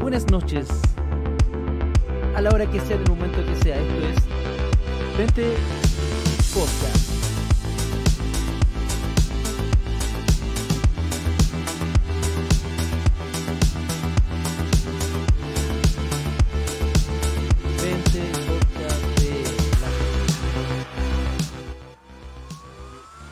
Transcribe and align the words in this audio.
buenas 0.00 0.28
noches, 0.28 0.66
a 2.34 2.40
la 2.40 2.50
hora 2.50 2.68
que 2.68 2.80
sea, 2.80 2.96
el 2.96 3.08
momento 3.08 3.38
que 3.46 3.54
sea. 3.62 3.76
Esto 3.76 4.08
es 4.08 5.16
Vente 5.16 5.54
Podcast. 6.52 7.12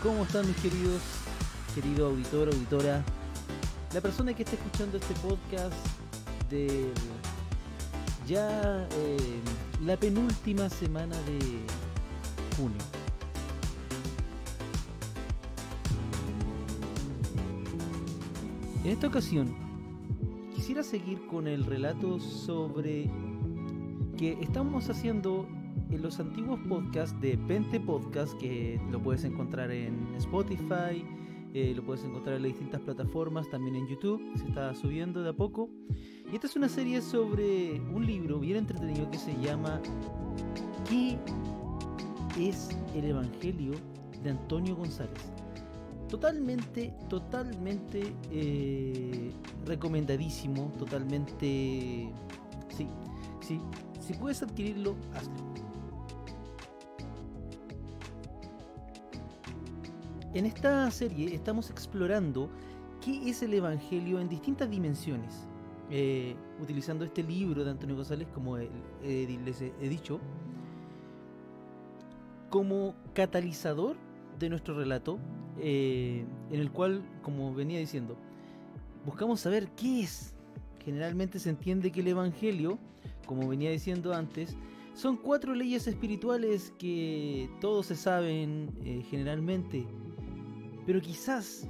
¿Cómo 0.00 0.22
están 0.22 0.46
mis 0.46 0.56
queridos, 0.58 1.02
querido 1.74 2.06
auditor, 2.06 2.48
auditora? 2.48 3.02
La 3.92 4.00
persona 4.00 4.32
que 4.32 4.44
está 4.44 4.54
escuchando 4.54 4.98
este 4.98 5.14
podcast 5.14 5.74
de 6.48 6.92
ya 8.24 8.86
eh, 8.92 9.16
la 9.84 9.96
penúltima 9.96 10.68
semana 10.68 11.16
de 11.22 11.38
junio. 12.56 12.78
En 18.84 18.90
esta 18.92 19.08
ocasión 19.08 19.56
quisiera 20.54 20.84
seguir 20.84 21.26
con 21.26 21.48
el 21.48 21.64
relato 21.64 22.20
sobre 22.20 23.10
que 24.16 24.38
estamos 24.40 24.88
haciendo 24.88 25.48
en 25.90 26.00
los 26.00 26.20
antiguos 26.20 26.60
podcasts 26.68 27.20
de 27.20 27.36
Pente 27.36 27.80
Podcast, 27.80 28.38
que 28.38 28.80
lo 28.92 29.02
puedes 29.02 29.24
encontrar 29.24 29.72
en 29.72 30.14
Spotify, 30.14 31.04
eh, 31.52 31.72
lo 31.74 31.84
puedes 31.84 32.04
encontrar 32.04 32.36
en 32.36 32.42
las 32.42 32.52
distintas 32.52 32.80
plataformas, 32.80 33.48
también 33.50 33.76
en 33.76 33.86
YouTube, 33.86 34.20
se 34.36 34.46
está 34.46 34.74
subiendo 34.74 35.22
de 35.22 35.30
a 35.30 35.32
poco. 35.32 35.68
Y 36.30 36.34
esta 36.34 36.46
es 36.46 36.56
una 36.56 36.68
serie 36.68 37.02
sobre 37.02 37.80
un 37.80 38.06
libro 38.06 38.38
bien 38.38 38.58
entretenido 38.58 39.10
que 39.10 39.18
se 39.18 39.34
llama 39.40 39.80
¿Qué 40.88 41.18
es 42.38 42.68
el 42.94 43.04
Evangelio 43.06 43.72
de 44.22 44.30
Antonio 44.30 44.76
González? 44.76 45.32
Totalmente, 46.08 46.92
totalmente 47.08 48.12
eh, 48.30 49.32
recomendadísimo, 49.66 50.72
totalmente... 50.78 52.10
Sí, 52.76 52.86
sí, 53.40 53.60
si 54.00 54.14
puedes 54.14 54.42
adquirirlo, 54.42 54.96
hazlo. 55.14 55.69
En 60.32 60.46
esta 60.46 60.88
serie 60.92 61.34
estamos 61.34 61.70
explorando 61.70 62.48
qué 63.04 63.28
es 63.28 63.42
el 63.42 63.52
Evangelio 63.52 64.20
en 64.20 64.28
distintas 64.28 64.70
dimensiones, 64.70 65.44
eh, 65.90 66.36
utilizando 66.62 67.04
este 67.04 67.24
libro 67.24 67.64
de 67.64 67.72
Antonio 67.72 67.96
González, 67.96 68.28
como 68.32 68.56
les 68.56 68.70
he, 69.02 69.72
he 69.80 69.88
dicho, 69.88 70.20
como 72.48 72.94
catalizador 73.12 73.96
de 74.38 74.48
nuestro 74.50 74.76
relato, 74.76 75.18
eh, 75.58 76.24
en 76.52 76.60
el 76.60 76.70
cual, 76.70 77.02
como 77.22 77.52
venía 77.52 77.80
diciendo, 77.80 78.16
buscamos 79.04 79.40
saber 79.40 79.68
qué 79.72 80.02
es. 80.02 80.36
Generalmente 80.84 81.40
se 81.40 81.50
entiende 81.50 81.90
que 81.90 82.02
el 82.02 82.08
Evangelio, 82.08 82.78
como 83.26 83.48
venía 83.48 83.70
diciendo 83.70 84.14
antes, 84.14 84.56
son 84.94 85.16
cuatro 85.16 85.54
leyes 85.54 85.86
espirituales 85.86 86.72
que 86.78 87.50
todos 87.60 87.86
se 87.86 87.96
saben 87.96 88.70
eh, 88.84 89.02
generalmente, 89.08 89.86
pero 90.86 91.00
quizás 91.00 91.68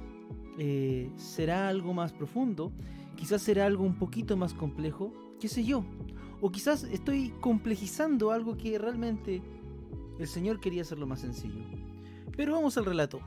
eh, 0.57 1.11
será 1.15 1.67
algo 1.67 1.93
más 1.93 2.13
profundo, 2.13 2.71
quizás 3.15 3.41
será 3.41 3.65
algo 3.65 3.83
un 3.83 3.95
poquito 3.95 4.37
más 4.37 4.53
complejo, 4.53 5.13
qué 5.39 5.47
sé 5.47 5.63
yo, 5.63 5.83
o 6.41 6.51
quizás 6.51 6.83
estoy 6.85 7.33
complejizando 7.41 8.31
algo 8.31 8.57
que 8.57 8.77
realmente 8.77 9.41
el 10.19 10.27
Señor 10.27 10.59
quería 10.59 10.81
hacerlo 10.83 11.07
más 11.07 11.21
sencillo. 11.21 11.63
Pero 12.35 12.53
vamos 12.53 12.77
al 12.77 12.85
relato. 12.85 13.19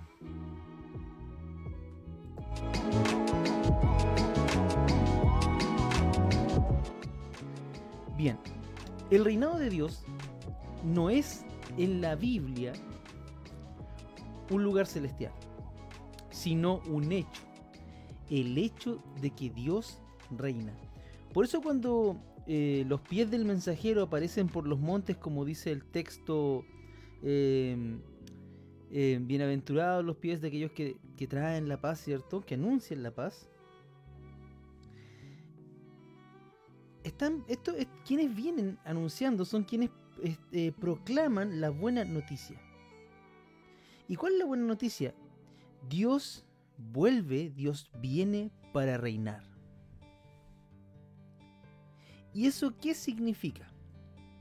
Bien, 8.17 8.39
el 9.11 9.25
reinado 9.25 9.59
de 9.59 9.69
Dios 9.69 10.05
no 10.85 11.11
es 11.11 11.45
en 11.77 12.01
la 12.01 12.15
Biblia 12.15 12.73
un 14.51 14.63
lugar 14.63 14.87
celestial, 14.87 15.33
sino 16.45 16.83
un 16.91 17.11
hecho. 17.11 17.43
El 18.29 18.59
hecho 18.59 19.03
de 19.23 19.31
que 19.31 19.49
Dios 19.49 19.99
reina. 20.31 20.75
Por 21.33 21.47
eso 21.47 21.63
cuando 21.63 22.21
eh, 22.47 22.85
los 22.87 23.01
pies 23.01 23.31
del 23.31 23.47
mensajero 23.47 24.03
aparecen 24.03 24.49
por 24.49 24.67
los 24.67 24.79
montes, 24.79 25.17
como 25.17 25.47
dice 25.47 25.73
el 25.73 25.83
texto, 25.87 26.67
eh, 27.23 27.99
eh, 28.91 29.19
bienaventurados 29.23 30.05
los 30.05 30.17
pies 30.17 30.43
de 30.43 30.49
aquellos 30.49 30.73
que, 30.73 30.99
traen 31.27 31.67
la 31.67 31.81
paz, 31.81 32.01
¿cierto? 32.01 32.43
Que 32.43 32.57
anuncian 32.57 33.03
la 33.03 33.15
paz. 33.15 33.49
Están, 37.05 37.43
esto 37.49 37.75
es, 37.75 37.89
quienes 38.07 38.35
vienen 38.35 38.79
anunciando 38.85 39.47
son 39.47 39.65
quienes 39.65 39.89
este, 40.23 40.73
proclaman 40.73 41.63
la 41.63 41.71
buena 41.71 42.05
noticia. 42.05 42.61
¿Y 44.09 44.17
cuál 44.17 44.35
es 44.35 44.41
la 44.41 44.45
buena 44.45 44.65
noticia? 44.65 45.15
Dios 45.89 46.45
vuelve, 46.79 47.51
Dios 47.51 47.91
viene 48.01 48.51
para 48.73 48.97
reinar. 48.97 49.43
¿Y 52.33 52.47
eso 52.47 52.77
qué 52.79 52.95
significa? 52.95 53.73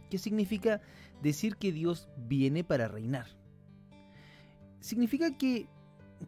¿Qué 0.09 0.17
significa 0.17 0.81
decir 1.21 1.55
que 1.57 1.71
Dios 1.71 2.09
viene 2.17 2.63
para 2.63 2.87
reinar? 2.87 3.27
Significa 4.79 5.37
que, 5.37 5.67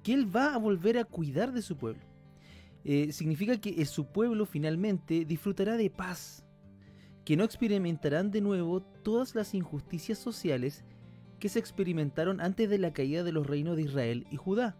que 0.04 0.14
Él 0.14 0.34
va 0.34 0.54
a 0.54 0.58
volver 0.58 0.98
a 0.98 1.06
cuidar 1.06 1.52
de 1.52 1.62
su 1.62 1.76
pueblo. 1.76 2.04
Eh, 2.84 3.12
significa 3.12 3.60
que 3.60 3.84
su 3.86 4.06
pueblo 4.06 4.46
finalmente 4.46 5.26
disfrutará 5.26 5.76
de 5.76 5.90
paz, 5.90 6.46
que 7.26 7.36
no 7.36 7.44
experimentarán 7.44 8.30
de 8.30 8.42
nuevo 8.42 8.82
todas 8.82 9.34
las 9.34 9.56
injusticias 9.56 10.20
sociales 10.20 10.84
que 11.40 11.50
se 11.50 11.58
experimentaron 11.58 12.40
antes 12.40 12.70
de 12.70 12.78
la 12.78 12.94
caída 12.94 13.24
de 13.24 13.32
los 13.32 13.48
reinos 13.48 13.76
de 13.76 13.84
Israel 13.84 14.28
y 14.30 14.38
Judá. 14.38 14.78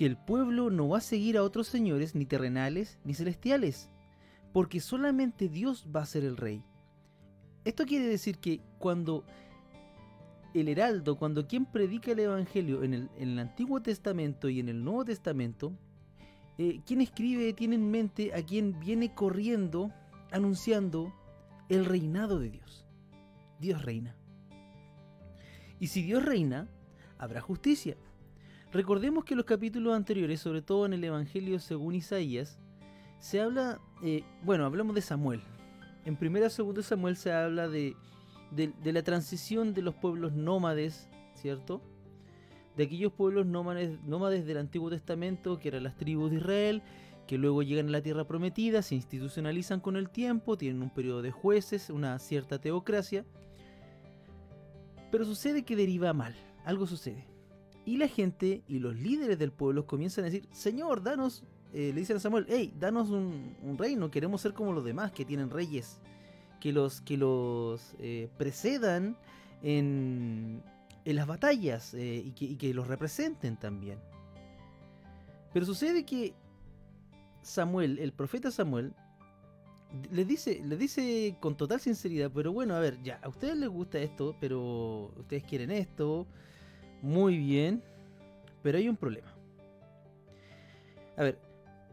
Que 0.00 0.06
el 0.06 0.16
pueblo 0.16 0.70
no 0.70 0.88
va 0.88 0.96
a 0.96 1.02
seguir 1.02 1.36
a 1.36 1.42
otros 1.42 1.66
señores 1.66 2.14
ni 2.14 2.24
terrenales 2.24 2.98
ni 3.04 3.12
celestiales, 3.12 3.90
porque 4.50 4.80
solamente 4.80 5.50
Dios 5.50 5.86
va 5.94 6.00
a 6.00 6.06
ser 6.06 6.24
el 6.24 6.38
rey. 6.38 6.64
Esto 7.66 7.84
quiere 7.84 8.06
decir 8.06 8.38
que 8.38 8.62
cuando 8.78 9.26
el 10.54 10.68
heraldo, 10.68 11.18
cuando 11.18 11.46
quien 11.46 11.66
predica 11.66 12.12
el 12.12 12.20
Evangelio 12.20 12.82
en 12.82 12.94
el, 12.94 13.10
en 13.18 13.28
el 13.28 13.38
Antiguo 13.40 13.82
Testamento 13.82 14.48
y 14.48 14.60
en 14.60 14.70
el 14.70 14.82
Nuevo 14.82 15.04
Testamento, 15.04 15.74
eh, 16.56 16.80
quien 16.86 17.02
escribe 17.02 17.52
tiene 17.52 17.74
en 17.74 17.90
mente 17.90 18.32
a 18.32 18.40
quien 18.42 18.80
viene 18.80 19.14
corriendo 19.14 19.92
anunciando 20.30 21.12
el 21.68 21.84
reinado 21.84 22.38
de 22.38 22.48
Dios. 22.48 22.86
Dios 23.60 23.84
reina. 23.84 24.16
Y 25.78 25.88
si 25.88 26.02
Dios 26.02 26.24
reina, 26.24 26.70
habrá 27.18 27.42
justicia. 27.42 27.98
Recordemos 28.72 29.24
que 29.24 29.34
en 29.34 29.38
los 29.38 29.46
capítulos 29.46 29.96
anteriores, 29.96 30.40
sobre 30.40 30.62
todo 30.62 30.86
en 30.86 30.92
el 30.92 31.02
Evangelio 31.02 31.58
según 31.58 31.96
Isaías, 31.96 32.58
se 33.18 33.40
habla, 33.40 33.80
eh, 34.02 34.22
bueno, 34.42 34.64
hablamos 34.64 34.94
de 34.94 35.02
Samuel. 35.02 35.42
En 36.04 36.16
primera 36.16 36.48
segunda 36.50 36.82
Samuel 36.82 37.16
se 37.16 37.32
habla 37.32 37.68
de, 37.68 37.96
de, 38.52 38.72
de 38.82 38.92
la 38.92 39.02
transición 39.02 39.74
de 39.74 39.82
los 39.82 39.94
pueblos 39.94 40.32
nómades, 40.32 41.08
¿cierto? 41.34 41.82
De 42.76 42.84
aquellos 42.84 43.12
pueblos 43.12 43.44
nómades, 43.44 44.00
nómades 44.04 44.46
del 44.46 44.58
Antiguo 44.58 44.88
Testamento, 44.88 45.58
que 45.58 45.68
eran 45.68 45.82
las 45.82 45.96
tribus 45.96 46.30
de 46.30 46.36
Israel, 46.36 46.82
que 47.26 47.38
luego 47.38 47.62
llegan 47.62 47.88
a 47.88 47.92
la 47.92 48.02
tierra 48.02 48.26
prometida, 48.26 48.82
se 48.82 48.94
institucionalizan 48.94 49.80
con 49.80 49.96
el 49.96 50.10
tiempo, 50.10 50.56
tienen 50.56 50.80
un 50.80 50.90
periodo 50.90 51.22
de 51.22 51.32
jueces, 51.32 51.90
una 51.90 52.18
cierta 52.18 52.60
teocracia. 52.60 53.24
Pero 55.10 55.24
sucede 55.24 55.64
que 55.64 55.76
deriva 55.76 56.12
mal, 56.12 56.34
algo 56.64 56.86
sucede. 56.86 57.29
Y 57.90 57.96
la 57.96 58.06
gente 58.06 58.62
y 58.68 58.78
los 58.78 58.94
líderes 58.94 59.36
del 59.36 59.50
pueblo 59.50 59.84
comienzan 59.84 60.22
a 60.22 60.30
decir, 60.30 60.48
Señor, 60.52 61.02
danos, 61.02 61.42
eh, 61.72 61.90
le 61.92 61.98
dicen 61.98 62.18
a 62.18 62.20
Samuel, 62.20 62.46
hey, 62.48 62.72
danos 62.78 63.10
un, 63.10 63.76
reino, 63.76 64.12
queremos 64.12 64.42
ser 64.42 64.52
como 64.52 64.72
los 64.72 64.84
demás 64.84 65.10
que 65.10 65.24
tienen 65.24 65.50
reyes, 65.50 65.98
que 66.60 66.72
los, 66.72 67.00
que 67.00 67.16
los 67.16 67.96
eh, 67.98 68.28
precedan 68.38 69.16
en, 69.64 70.62
en, 71.04 71.16
las 71.16 71.26
batallas 71.26 71.92
eh, 71.94 72.22
y, 72.24 72.30
que, 72.30 72.56
que 72.56 72.72
los 72.72 72.86
representen 72.86 73.56
también. 73.56 73.98
Pero 75.52 75.66
sucede 75.66 76.04
que 76.04 76.32
Samuel, 77.42 77.98
el 77.98 78.12
profeta 78.12 78.52
Samuel, 78.52 78.94
le 80.12 80.24
dice, 80.24 80.62
le 80.64 80.76
dice 80.76 81.34
con 81.40 81.56
total 81.56 81.80
sinceridad, 81.80 82.30
pero 82.32 82.52
bueno, 82.52 82.76
a 82.76 82.78
ver, 82.78 83.02
ya, 83.02 83.18
a 83.20 83.28
ustedes 83.28 83.56
les 83.56 83.68
gusta 83.68 83.98
esto, 83.98 84.36
pero 84.38 85.12
ustedes 85.16 85.42
quieren 85.42 85.72
esto, 85.72 86.28
muy 87.02 87.38
bien, 87.38 87.82
pero 88.62 88.78
hay 88.78 88.88
un 88.88 88.96
problema. 88.96 89.32
A 91.16 91.22
ver, 91.22 91.38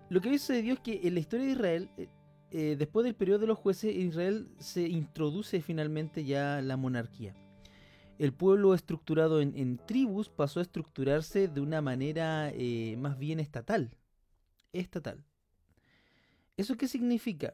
Lo 0.09 0.21
que 0.21 0.29
dice 0.29 0.61
Dios 0.61 0.77
es 0.77 0.83
que 0.83 1.07
en 1.07 1.13
la 1.15 1.19
historia 1.19 1.45
de 1.45 1.51
Israel, 1.51 1.89
eh, 1.97 2.07
eh, 2.51 2.75
después 2.77 3.03
del 3.03 3.15
periodo 3.15 3.39
de 3.39 3.47
los 3.47 3.57
jueces, 3.57 3.93
en 3.93 4.07
Israel 4.07 4.47
se 4.57 4.87
introduce 4.87 5.61
finalmente 5.61 6.23
ya 6.23 6.61
la 6.61 6.77
monarquía. 6.77 7.35
El 8.17 8.33
pueblo 8.33 8.73
estructurado 8.73 9.41
en, 9.41 9.77
tribus 9.85 10.29
pasó 10.29 10.59
a 10.59 10.63
estructurarse 10.63 11.47
de 11.47 11.61
una 11.61 11.81
manera 11.81 12.49
eh, 12.53 12.95
más 12.97 13.19
bien 13.19 13.39
estatal. 13.39 13.91
Estatal. 14.73 15.23
¿Eso 16.55 16.75
qué 16.77 16.87
significa? 16.87 17.53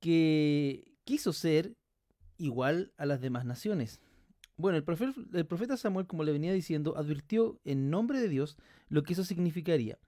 Que 0.00 0.94
quiso 1.04 1.32
ser 1.32 1.74
igual 2.38 2.92
a 2.96 3.04
las 3.04 3.20
demás 3.20 3.44
naciones. 3.44 4.00
Bueno, 4.58 4.76
el 4.76 4.84
profeta, 4.84 5.14
el 5.32 5.46
profeta 5.46 5.76
Samuel, 5.76 6.06
como 6.06 6.24
le 6.24 6.32
venía 6.32 6.52
diciendo, 6.52 6.96
advirtió 6.98 7.58
en 7.64 7.88
nombre 7.90 8.20
de 8.20 8.28
Dios 8.28 8.58
lo 8.88 9.02
que 9.02 9.14
eso 9.14 9.24
significaría 9.24 9.98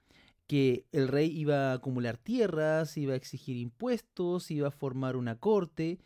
que 0.50 0.84
el 0.90 1.06
rey 1.06 1.30
iba 1.30 1.70
a 1.70 1.74
acumular 1.74 2.16
tierras, 2.16 2.96
iba 2.96 3.12
a 3.12 3.16
exigir 3.16 3.56
impuestos, 3.56 4.50
iba 4.50 4.66
a 4.66 4.72
formar 4.72 5.14
una 5.14 5.36
corte 5.36 6.00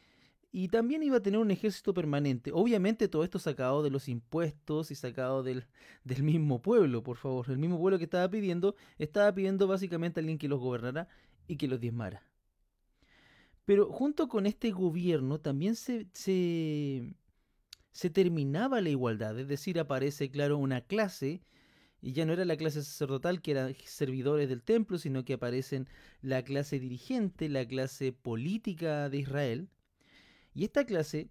y 0.53 0.69
también 0.69 1.03
iba 1.03 1.17
a 1.17 1.23
tener 1.23 1.41
un 1.41 1.51
ejército 1.51 1.95
permanente. 1.95 2.51
Obviamente 2.53 3.09
todo 3.09 3.25
esto 3.25 3.39
sacado 3.39 3.83
de 3.83 3.89
los 3.89 4.07
impuestos 4.07 4.91
y 4.91 4.97
sacado 4.97 5.43
del, 5.43 5.65
del 6.05 6.23
mismo 6.23 6.61
pueblo, 6.61 7.03
por 7.03 7.17
favor. 7.17 7.47
El 7.49 7.57
mismo 7.57 7.79
pueblo 7.79 7.97
que 7.97 8.05
estaba 8.05 8.29
pidiendo, 8.29 8.75
estaba 8.99 9.33
pidiendo 9.35 9.67
básicamente 9.67 10.21
a 10.21 10.23
alguien 10.23 10.37
que 10.37 10.49
los 10.49 10.61
gobernara 10.61 11.09
y 11.49 11.57
que 11.57 11.67
los 11.67 11.81
diezmara. 11.81 12.23
Pero 13.65 13.91
junto 13.91 14.29
con 14.29 14.45
este 14.45 14.73
gobierno 14.73 15.41
también 15.41 15.75
se, 15.75 16.07
se, 16.13 17.15
se 17.95 18.11
terminaba 18.11 18.81
la 18.81 18.91
igualdad, 18.91 19.39
es 19.39 19.49
decir, 19.49 19.79
aparece, 19.79 20.31
claro, 20.31 20.59
una 20.59 20.81
clase 20.83 21.43
y 22.03 22.13
ya 22.13 22.27
no 22.27 22.35
era 22.35 22.45
la 22.45 22.57
clase 22.59 22.83
sacerdotal 22.83 23.41
que 23.41 23.53
eran 23.53 23.75
servidores 23.87 24.49
del 24.49 24.63
templo, 24.63 24.99
sino 24.99 25.25
que 25.25 25.35
aparecen 25.35 25.89
la 26.21 26.43
clase 26.43 26.79
dirigente, 26.79 27.49
la 27.49 27.67
clase 27.67 28.13
política 28.13 29.09
de 29.09 29.19
Israel. 29.19 29.69
Y 30.55 30.65
esta 30.65 30.85
clase 30.85 31.31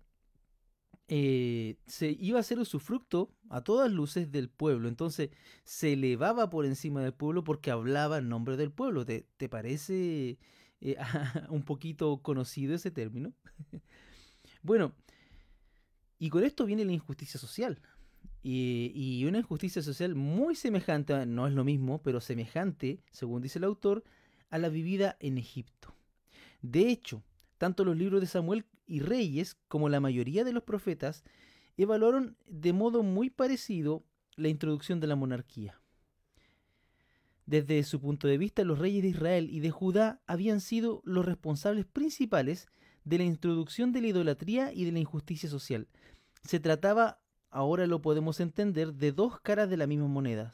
eh, 1.09 1.75
se 1.85 2.15
iba 2.19 2.39
a 2.39 2.43
ser 2.43 2.59
usufructo 2.59 3.35
a 3.49 3.61
todas 3.61 3.91
luces 3.91 4.31
del 4.31 4.49
pueblo. 4.49 4.87
Entonces 4.87 5.29
se 5.65 5.93
elevaba 5.93 6.49
por 6.49 6.65
encima 6.65 7.03
del 7.03 7.13
pueblo 7.13 7.43
porque 7.43 7.69
hablaba 7.69 8.17
en 8.17 8.29
nombre 8.29 8.57
del 8.57 8.71
pueblo. 8.71 9.05
¿Te, 9.05 9.25
parece 9.49 10.39
eh, 10.81 10.95
un 11.49 11.63
poquito 11.63 12.21
conocido 12.23 12.73
ese 12.73 12.89
término? 12.89 13.33
bueno, 14.63 14.95
y 16.23 16.29
con 16.29 16.45
esto 16.45 16.65
viene 16.65 16.85
la 16.85 16.93
injusticia 16.93 17.37
social. 17.37 17.81
Y, 18.43 19.25
una 19.27 19.39
injusticia 19.39 19.81
social 19.81 20.15
muy 20.15 20.55
semejante, 20.55 21.25
no 21.25 21.47
es 21.47 21.53
lo 21.53 21.65
mismo, 21.65 22.01
pero 22.01 22.21
semejante, 22.21 23.01
según 23.11 23.41
dice 23.41 23.59
el 23.59 23.65
autor, 23.65 24.05
a 24.49 24.57
la 24.57 24.69
vivida 24.69 25.17
en 25.19 25.37
Egipto. 25.37 25.93
De 26.61 26.87
hecho, 26.87 27.23
tanto 27.57 27.83
los 27.83 27.97
libros 27.97 28.21
de 28.21 28.27
Samuel 28.27 28.63
y 28.87 29.01
Reyes 29.01 29.57
como 29.67 29.89
la 29.89 29.99
mayoría 29.99 30.45
de 30.45 30.53
los 30.53 30.63
profetas 30.63 31.25
evaluaron 31.75 32.37
de 32.47 32.71
modo 32.71 33.03
muy 33.03 33.29
parecido 33.29 34.05
la 34.37 34.47
introducción 34.47 35.01
de 35.01 35.07
la 35.07 35.17
monarquía. 35.17 35.81
Desde 37.45 37.83
su 37.83 37.99
punto 37.99 38.29
de 38.29 38.37
vista, 38.37 38.63
los 38.63 38.79
reyes 38.79 39.03
de 39.03 39.09
Israel 39.09 39.49
y 39.51 39.59
de 39.59 39.71
Judá 39.71 40.21
habían 40.25 40.61
sido 40.61 41.01
los 41.03 41.25
responsables 41.25 41.85
principales 41.85 42.69
de 43.03 43.17
la 43.17 43.25
introducción 43.25 43.91
de 43.91 43.99
la 43.99 44.07
idolatría 44.07 44.71
y 44.73 44.85
de 44.85 44.93
la 44.93 44.99
injusticia 44.99 45.49
social. 45.49 45.89
Se 46.43 46.59
trataba 46.59 47.19
ahora 47.49 47.87
lo 47.87 48.01
podemos 48.01 48.39
entender 48.39 48.93
de 48.93 49.11
dos 49.11 49.39
caras 49.39 49.69
de 49.69 49.77
la 49.77 49.87
misma 49.87 50.07
moneda. 50.07 50.53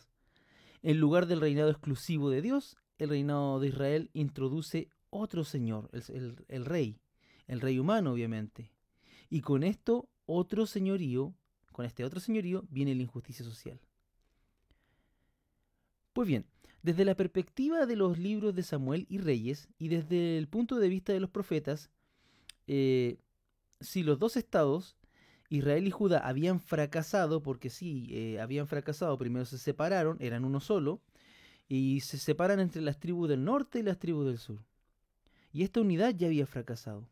En 0.82 1.00
lugar 1.00 1.26
del 1.26 1.42
reinado 1.42 1.70
exclusivo 1.70 2.30
de 2.30 2.42
Dios, 2.42 2.78
el 2.98 3.10
reinado 3.10 3.60
de 3.60 3.70
Israel 3.70 4.10
introduce 4.14 4.90
otro 5.10 5.44
señor, 5.44 5.90
el, 5.92 6.66
rey, 6.66 7.00
el 7.48 7.62
rey 7.62 7.80
humano 7.80 8.12
obviamente. 8.12 8.72
Y 9.30 9.42
con 9.42 9.64
esto 9.64 10.10
otro 10.26 10.66
señorío, 10.66 11.34
con 11.72 11.86
este 11.86 12.04
otro 12.04 12.20
señorío 12.20 12.66
viene 12.70 12.94
la 12.96 13.04
injusticia 13.04 13.46
social. 13.46 13.80
Pues 16.14 16.28
bien, 16.28 16.46
desde 16.84 17.06
la 17.06 17.16
perspectiva 17.16 17.86
de 17.86 17.96
los 17.96 18.18
libros 18.18 18.54
de 18.54 18.64
Samuel 18.64 19.06
y 19.10 19.20
Reyes, 19.20 19.70
y 19.78 19.88
desde 19.88 20.38
el 20.38 20.48
punto 20.48 20.78
de 20.78 20.90
vista 20.90 21.14
de 21.14 21.20
los 21.20 21.30
profetas, 21.30 21.90
eh, 22.68 23.18
si 23.80 24.04
los 24.04 24.20
dos 24.20 24.36
estados 24.38 24.98
Israel 25.50 25.88
y 25.88 25.92
Judá 25.92 26.20
habían 26.20 26.60
fracasado, 26.60 27.42
porque 27.42 27.70
sí, 27.70 28.08
eh, 28.12 28.40
habían 28.40 28.68
fracasado, 28.68 29.18
primero 29.18 29.46
se 29.46 29.58
separaron, 29.58 30.18
eran 30.20 30.46
uno 30.46 30.60
solo, 30.60 31.02
y 31.68 32.02
se 32.02 32.18
separan 32.18 32.60
entre 32.60 32.82
las 32.82 33.00
tribus 33.00 33.30
del 33.30 33.44
norte 33.44 33.80
y 33.80 33.84
las 33.84 34.00
tribus 34.00 34.28
del 34.28 34.38
sur. 34.38 34.64
Y 35.52 35.64
esta 35.64 35.82
unidad 35.82 36.16
ya 36.16 36.28
había 36.28 36.46
fracasado. 36.46 37.10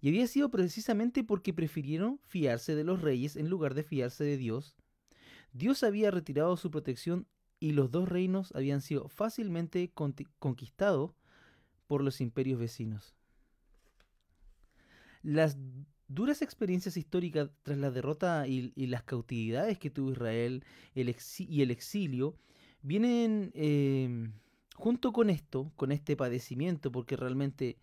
Y 0.00 0.08
había 0.08 0.26
sido 0.26 0.50
precisamente 0.50 1.24
porque 1.24 1.52
prefirieron 1.52 2.20
fiarse 2.24 2.74
de 2.74 2.84
los 2.84 3.02
reyes 3.02 3.36
en 3.36 3.48
lugar 3.48 3.74
de 3.74 3.82
fiarse 3.82 4.24
de 4.24 4.36
Dios. 4.36 4.76
Dios 5.52 5.82
había 5.82 6.10
retirado 6.10 6.56
su 6.56 6.70
protección 6.70 7.26
y 7.60 7.72
los 7.72 7.90
dos 7.90 8.08
reinos 8.08 8.52
habían 8.54 8.82
sido 8.82 9.08
fácilmente 9.08 9.90
conquistados 10.38 11.12
por 11.86 12.02
los 12.02 12.20
imperios 12.20 12.58
vecinos. 12.58 13.14
Las 15.22 15.56
duras 16.08 16.42
experiencias 16.42 16.96
históricas 16.96 17.50
tras 17.62 17.78
la 17.78 17.90
derrota 17.90 18.46
y, 18.46 18.72
las 18.86 19.02
cautividades 19.02 19.78
que 19.78 19.90
tuvo 19.90 20.12
Israel 20.12 20.64
y 20.94 21.62
el 21.62 21.70
exilio 21.70 22.36
vienen 22.82 23.50
em, 23.54 24.32
junto 24.74 25.12
con 25.12 25.30
esto, 25.30 25.72
con 25.76 25.92
este 25.92 26.16
padecimiento, 26.16 26.92
porque 26.92 27.16
realmente 27.16 27.78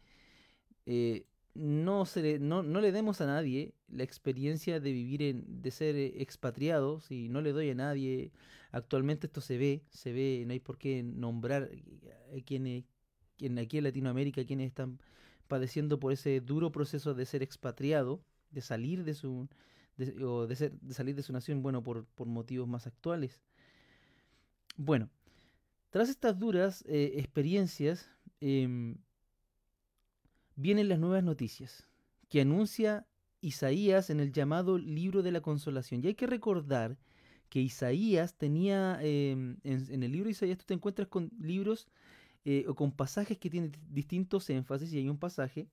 eh, 0.86 1.26
no, 1.54 2.06
se 2.06 2.40
no, 2.40 2.64
le 2.64 2.92
demos 2.92 3.22
a 3.22 3.26
nadie 3.26 3.74
la 3.90 4.04
experiencia 4.04 4.80
de 4.80 4.92
vivir 4.92 5.22
en, 5.22 5.62
de 5.62 5.72
ser 5.72 5.96
eh, 5.96 6.14
expatriados 6.18 7.12
y 7.12 7.30
no 7.30 7.42
le 7.42 7.52
doy 7.52 7.70
a 7.70 7.76
nadie. 7.76 8.32
Actualmente 8.72 9.28
esto 9.28 9.42
se 9.42 9.58
ve, 9.58 9.84
se 9.90 10.14
ve, 10.14 10.44
no 10.48 10.54
hay 10.54 10.60
por 10.60 10.78
qué 10.78 11.04
nombrar 11.04 11.70
a 12.36 12.42
quienes, 12.44 12.86
aquí 13.60 13.78
en 13.78 13.84
Latinoamérica, 13.84 14.46
quienes 14.46 14.68
están 14.68 15.00
padeciendo 15.54 16.00
por 16.00 16.12
ese 16.12 16.42
duro 16.42 16.72
proceso 16.72 17.14
de 17.14 17.28
ser 17.28 17.44
expatriado, 17.44 18.24
de 18.50 18.62
salir 18.62 19.04
de 19.04 19.14
su, 19.14 19.48
o 20.20 20.48
de 20.48 20.56
salir 20.90 21.16
de 21.16 21.22
su 21.22 21.32
nación, 21.32 21.62
bueno, 21.62 21.84
por, 21.84 22.08
por, 22.08 22.26
motivos 22.26 22.68
más 22.68 22.88
actuales. 22.88 23.40
Bueno, 24.78 25.12
tras 25.92 26.10
estas 26.10 26.40
duras 26.40 26.84
eh, 26.88 27.14
experiencias, 27.18 28.10
em, 28.42 28.98
vienen 30.56 30.90
las 30.90 30.98
nuevas 30.98 31.24
noticias 31.24 31.88
que 32.30 32.42
anuncia 32.42 33.06
Isaías 33.40 34.10
en 34.10 34.22
el 34.22 34.32
llamado 34.32 34.80
libro 34.80 35.22
de 35.22 35.34
la 35.34 35.42
consolación. 35.42 36.04
Y 36.04 36.08
hay 36.08 36.16
que 36.16 36.26
recordar 36.26 36.98
que 37.50 37.62
Isaías 37.62 38.34
tenía, 38.40 38.98
em, 39.04 39.58
en, 39.64 39.86
en, 39.94 40.02
el 40.02 40.12
libro 40.14 40.26
de 40.26 40.32
Isaías 40.32 40.58
tú 40.58 40.66
te 40.66 40.74
encuentras 40.74 41.10
con 41.10 41.30
libros 41.40 41.88
eh, 42.46 42.66
o 42.68 42.76
con 42.76 42.92
pasajes 42.92 43.38
que 43.38 43.50
tienen 43.50 43.72
distintos 43.90 44.50
énfasis 44.50 44.92
y 44.94 44.98
hay 44.98 45.10
un 45.10 45.18
pasaje 45.18 45.68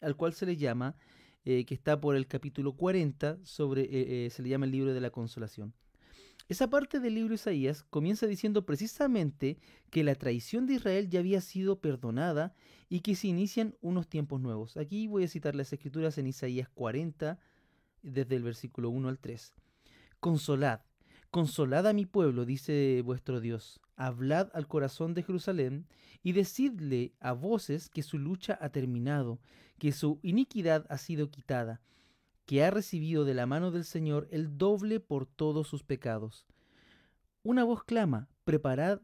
al 0.00 0.16
cual 0.16 0.34
se 0.34 0.46
le 0.46 0.56
llama, 0.56 0.96
eh, 1.44 1.64
que 1.64 1.74
está 1.74 2.00
por 2.00 2.16
el 2.16 2.26
capítulo 2.26 2.72
40, 2.72 3.38
sobre, 3.42 3.88
eh, 3.90 4.30
se 4.30 4.42
le 4.42 4.50
llama 4.50 4.66
el 4.66 4.72
libro 4.72 4.92
de 4.92 5.00
la 5.00 5.10
consolación. 5.10 5.72
Esa 6.48 6.68
parte 6.68 6.98
del 6.98 7.14
libro 7.14 7.34
Isaías 7.34 7.84
comienza 7.84 8.26
diciendo 8.26 8.66
precisamente 8.66 9.56
que 9.90 10.02
la 10.02 10.16
traición 10.16 10.66
de 10.66 10.74
Israel 10.74 11.08
ya 11.08 11.20
había 11.20 11.40
sido 11.40 11.80
perdonada 11.80 12.54
y 12.88 13.00
que 13.00 13.14
se 13.14 13.28
inician 13.28 13.76
unos 13.80 14.08
tiempos 14.08 14.40
nuevos. 14.40 14.76
Aquí 14.76 15.06
voy 15.06 15.24
a 15.24 15.28
citar 15.28 15.54
las 15.54 15.72
escrituras 15.72 16.18
en 16.18 16.26
Isaías 16.26 16.68
40, 16.68 17.38
desde 18.02 18.36
el 18.36 18.42
versículo 18.42 18.90
1 18.90 19.08
al 19.08 19.18
3. 19.18 19.54
Consolad, 20.18 20.80
consolad 21.30 21.86
a 21.86 21.92
mi 21.92 22.04
pueblo, 22.04 22.44
dice 22.44 23.00
vuestro 23.04 23.40
Dios 23.40 23.80
hablad 24.00 24.48
al 24.54 24.66
corazón 24.66 25.12
de 25.12 25.22
Jerusalén 25.22 25.86
y 26.22 26.32
decidle 26.32 27.12
a 27.20 27.32
voces 27.32 27.90
que 27.90 28.02
su 28.02 28.18
lucha 28.18 28.58
ha 28.60 28.70
terminado, 28.70 29.40
que 29.78 29.92
su 29.92 30.18
iniquidad 30.22 30.86
ha 30.88 30.96
sido 30.96 31.30
quitada, 31.30 31.82
que 32.46 32.64
ha 32.64 32.70
recibido 32.70 33.26
de 33.26 33.34
la 33.34 33.44
mano 33.44 33.70
del 33.70 33.84
Señor 33.84 34.26
el 34.30 34.56
doble 34.56 35.00
por 35.00 35.26
todos 35.26 35.68
sus 35.68 35.82
pecados. 35.82 36.46
Una 37.42 37.62
voz 37.62 37.84
clama, 37.84 38.30
preparad 38.44 39.02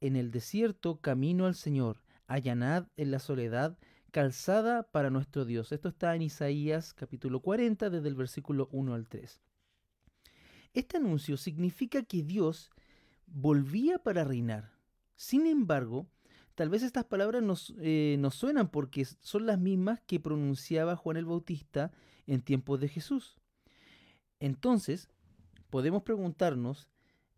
en 0.00 0.16
el 0.16 0.32
desierto 0.32 1.00
camino 1.00 1.46
al 1.46 1.54
Señor, 1.54 2.02
allanad 2.26 2.88
en 2.96 3.12
la 3.12 3.20
soledad 3.20 3.78
calzada 4.10 4.82
para 4.82 5.10
nuestro 5.10 5.44
Dios. 5.44 5.70
Esto 5.70 5.88
está 5.88 6.14
en 6.16 6.22
Isaías 6.22 6.92
capítulo 6.92 7.38
40 7.40 7.88
desde 7.88 8.08
el 8.08 8.16
versículo 8.16 8.68
1 8.72 8.94
al 8.94 9.08
3. 9.08 9.40
Este 10.72 10.96
anuncio 10.96 11.36
significa 11.36 12.02
que 12.02 12.24
Dios 12.24 12.72
volvía 13.26 13.98
para 13.98 14.24
reinar. 14.24 14.72
Sin 15.16 15.46
embargo, 15.46 16.06
tal 16.54 16.68
vez 16.68 16.82
estas 16.82 17.04
palabras 17.04 17.42
nos, 17.42 17.74
eh, 17.78 18.16
nos 18.18 18.34
suenan 18.34 18.68
porque 18.68 19.04
son 19.04 19.46
las 19.46 19.58
mismas 19.58 20.00
que 20.06 20.20
pronunciaba 20.20 20.96
Juan 20.96 21.16
el 21.16 21.26
Bautista 21.26 21.92
en 22.26 22.42
tiempos 22.42 22.80
de 22.80 22.88
Jesús. 22.88 23.38
Entonces, 24.40 25.08
podemos 25.70 26.02
preguntarnos, 26.02 26.88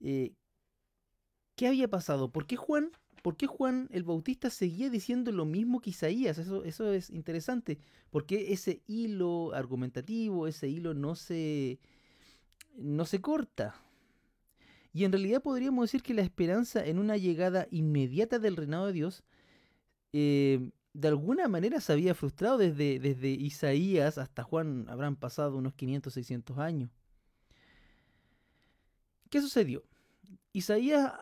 eh, 0.00 0.34
¿qué 1.54 1.68
había 1.68 1.88
pasado? 1.88 2.30
¿Por 2.30 2.46
qué 2.46 2.56
Juan, 2.56 2.90
¿por 3.22 3.36
qué 3.36 3.46
Juan 3.46 3.88
el 3.92 4.02
Bautista 4.02 4.50
seguía 4.50 4.90
diciendo 4.90 5.32
lo 5.32 5.44
mismo 5.44 5.80
que 5.80 5.90
Isaías? 5.90 6.38
Eso, 6.38 6.64
eso 6.64 6.92
es 6.92 7.10
interesante. 7.10 7.78
Porque 8.10 8.52
ese 8.52 8.82
hilo 8.86 9.52
argumentativo, 9.54 10.46
ese 10.46 10.68
hilo 10.68 10.94
no 10.94 11.14
se, 11.14 11.78
no 12.76 13.04
se 13.04 13.20
corta. 13.20 13.74
Y 14.96 15.04
en 15.04 15.12
realidad 15.12 15.42
podríamos 15.42 15.84
decir 15.84 16.02
que 16.02 16.14
la 16.14 16.22
esperanza 16.22 16.82
en 16.82 16.98
una 16.98 17.18
llegada 17.18 17.68
inmediata 17.70 18.38
del 18.38 18.56
reinado 18.56 18.86
de 18.86 18.94
Dios 18.94 19.24
eh, 20.14 20.70
de 20.94 21.08
alguna 21.08 21.48
manera 21.48 21.82
se 21.82 21.92
había 21.92 22.14
frustrado 22.14 22.56
desde, 22.56 22.98
desde 22.98 23.28
Isaías 23.28 24.16
hasta 24.16 24.42
Juan, 24.42 24.86
habrán 24.88 25.16
pasado 25.16 25.58
unos 25.58 25.74
500, 25.74 26.14
600 26.14 26.56
años. 26.56 26.90
¿Qué 29.28 29.42
sucedió? 29.42 29.84
Isaías 30.54 31.12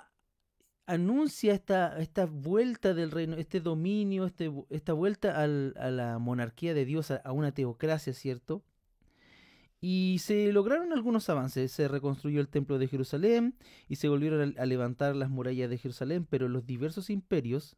anuncia 0.86 1.52
esta, 1.52 2.00
esta 2.00 2.26
vuelta 2.26 2.94
del 2.94 3.10
reino, 3.10 3.34
este 3.38 3.58
dominio, 3.58 4.26
este, 4.26 4.52
esta 4.70 4.92
vuelta 4.92 5.42
a 5.42 5.48
la 5.48 6.20
monarquía 6.20 6.74
de 6.74 6.84
Dios, 6.84 7.10
a, 7.10 7.32
una 7.32 7.50
teocracia, 7.50 8.12
¿cierto? 8.12 8.62
Y 9.86 10.16
se 10.20 10.50
lograron 10.50 10.94
algunos 10.94 11.28
avances. 11.28 11.70
Se 11.70 11.88
reconstruyó 11.88 12.40
el 12.40 12.48
templo 12.48 12.78
de 12.78 12.88
Jerusalén 12.88 13.54
y 13.86 13.96
se 13.96 14.08
volvieron 14.08 14.54
a 14.56 14.64
levantar 14.64 15.14
las 15.14 15.28
murallas 15.28 15.68
de 15.68 15.76
Jerusalén, 15.76 16.24
pero 16.24 16.48
los 16.48 16.64
diversos 16.64 17.10
imperios 17.10 17.76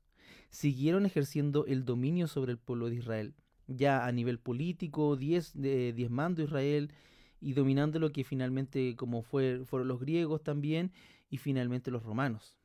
siguieron 0.49 1.05
ejerciendo 1.05 1.67
el 1.67 1.85
dominio 1.85 2.29
sobre 2.29 2.53
el 2.53 2.59
pueblo 2.59 2.91
de 2.91 2.95
Israel, 2.95 3.35
ya 3.67 4.07
a 4.07 4.13
nivel 4.13 4.39
político, 4.39 5.17
diez, 5.17 5.53
diezmando 5.55 6.45
Israel 6.45 6.93
y 7.41 7.55
dominando 7.55 7.99
lo 7.99 8.13
que 8.13 8.23
finalmente 8.23 8.95
como 8.95 9.23
fue, 9.23 9.65
fueron 9.65 9.89
los 9.89 9.99
griegos 9.99 10.45
también 10.45 10.93
y 11.29 11.39
finalmente 11.39 11.91
los 11.91 12.05
romanos. 12.05 12.57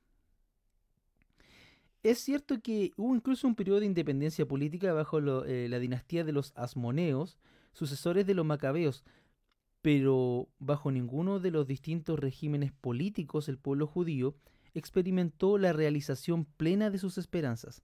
Es 2.04 2.20
cierto 2.20 2.62
que 2.62 2.92
hubo 2.96 3.16
incluso 3.16 3.48
un 3.48 3.56
periodo 3.56 3.80
de 3.80 3.88
independencia 3.88 4.48
política 4.48 4.94
bajo 4.94 5.18
eh, 5.46 5.68
la 5.68 5.80
dinastía 5.80 6.24
de 6.24 6.32
los 6.32 6.54
asmoneos, 6.56 7.40
sucesores 7.74 8.28
de 8.28 8.36
los 8.36 8.46
macabeos, 8.46 9.04
pero 9.82 10.50
bajo 10.60 10.92
ninguno 10.92 11.40
de 11.40 11.52
los 11.52 11.68
distintos 11.68 12.20
regímenes 12.20 12.72
políticos 12.72 13.50
el 13.50 13.58
pueblo 13.58 13.88
judío 13.88 14.36
experimentó 14.74 15.58
la 15.58 15.74
realización 15.74 16.46
plena 16.46 16.90
de 16.90 16.98
sus 16.98 17.18
esperanzas. 17.18 17.84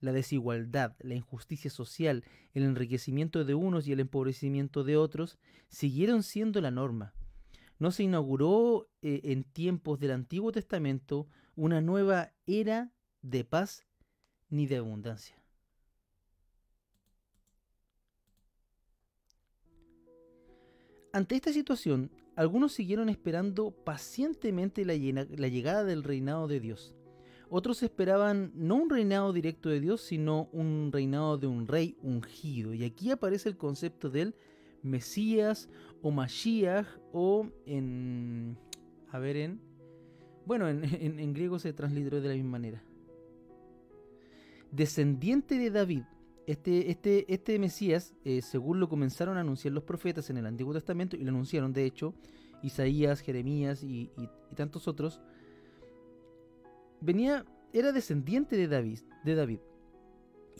La 0.00 0.12
desigualdad, 0.12 0.96
la 1.00 1.14
injusticia 1.14 1.70
social, 1.70 2.24
el 2.54 2.62
enriquecimiento 2.64 3.44
de 3.44 3.54
unos 3.54 3.86
y 3.86 3.92
el 3.92 4.00
empobrecimiento 4.00 4.82
de 4.82 4.96
otros 4.96 5.38
siguieron 5.68 6.22
siendo 6.22 6.60
la 6.60 6.70
norma. 6.70 7.12
No 7.78 7.90
se 7.90 8.02
inauguró 8.02 8.88
eh, 9.02 9.20
en 9.24 9.44
tiempos 9.44 10.00
del 10.00 10.12
Antiguo 10.12 10.52
Testamento 10.52 11.28
una 11.54 11.80
nueva 11.80 12.32
era 12.46 12.92
de 13.22 13.44
paz 13.44 13.86
ni 14.48 14.66
de 14.66 14.78
abundancia. 14.78 15.39
Ante 21.12 21.34
esta 21.34 21.52
situación, 21.52 22.10
algunos 22.36 22.72
siguieron 22.72 23.08
esperando 23.08 23.72
pacientemente 23.72 24.84
la, 24.84 24.94
llegada 24.94 25.84
del 25.84 26.04
reinado 26.04 26.46
de 26.46 26.60
Dios. 26.60 26.94
Otros 27.48 27.82
esperaban 27.82 28.52
no 28.54 28.76
un 28.76 28.90
reinado 28.90 29.32
directo 29.32 29.68
de 29.68 29.80
Dios, 29.80 30.00
sino 30.02 30.48
un 30.52 30.90
reinado 30.92 31.36
de 31.36 31.48
un 31.48 31.66
rey 31.66 31.96
ungido. 32.00 32.74
Y 32.74 32.84
aquí 32.84 33.10
aparece 33.10 33.48
el 33.48 33.56
concepto 33.56 34.08
del 34.08 34.36
Mesías 34.82 35.68
o 36.00 36.12
Mashiach 36.12 36.86
o 37.12 37.48
en... 37.66 38.56
A 39.10 39.18
ver, 39.18 39.36
en... 39.36 39.60
Bueno, 40.46 40.68
en, 40.68 40.80
griego 41.34 41.58
se 41.58 41.72
transliteró 41.72 42.20
de 42.20 42.28
la 42.28 42.34
misma 42.34 42.52
manera. 42.52 42.82
Descendiente 44.70 45.58
de 45.58 45.70
David. 45.70 46.04
Este, 46.50 46.90
este, 46.90 47.32
este 47.32 47.60
Mesías, 47.60 48.12
eh, 48.24 48.42
según 48.42 48.80
lo 48.80 48.88
comenzaron 48.88 49.36
a 49.36 49.42
anunciar 49.42 49.72
los 49.72 49.84
profetas 49.84 50.30
en 50.30 50.36
el 50.36 50.46
Antiguo 50.46 50.74
Testamento, 50.74 51.14
y 51.14 51.22
lo 51.22 51.30
anunciaron 51.30 51.72
de 51.72 51.84
hecho, 51.84 52.12
Isaías, 52.60 53.20
Jeremías 53.20 53.84
y, 53.84 54.10
tantos 54.56 54.88
otros, 54.88 55.20
venía, 57.00 57.46
era 57.72 57.92
descendiente 57.92 58.56
de 58.56 58.66
David, 58.66 58.98
de 59.24 59.36
David. 59.36 59.60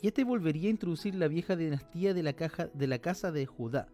Y 0.01 0.07
este 0.07 0.23
volvería 0.23 0.69
a 0.69 0.71
introducir 0.71 1.13
la 1.13 1.27
vieja 1.27 1.57
dinastía 1.57 2.13
de 2.13 2.23
la, 2.23 2.99
casa 3.01 3.31
de 3.33 3.45
Judá. 3.45 3.89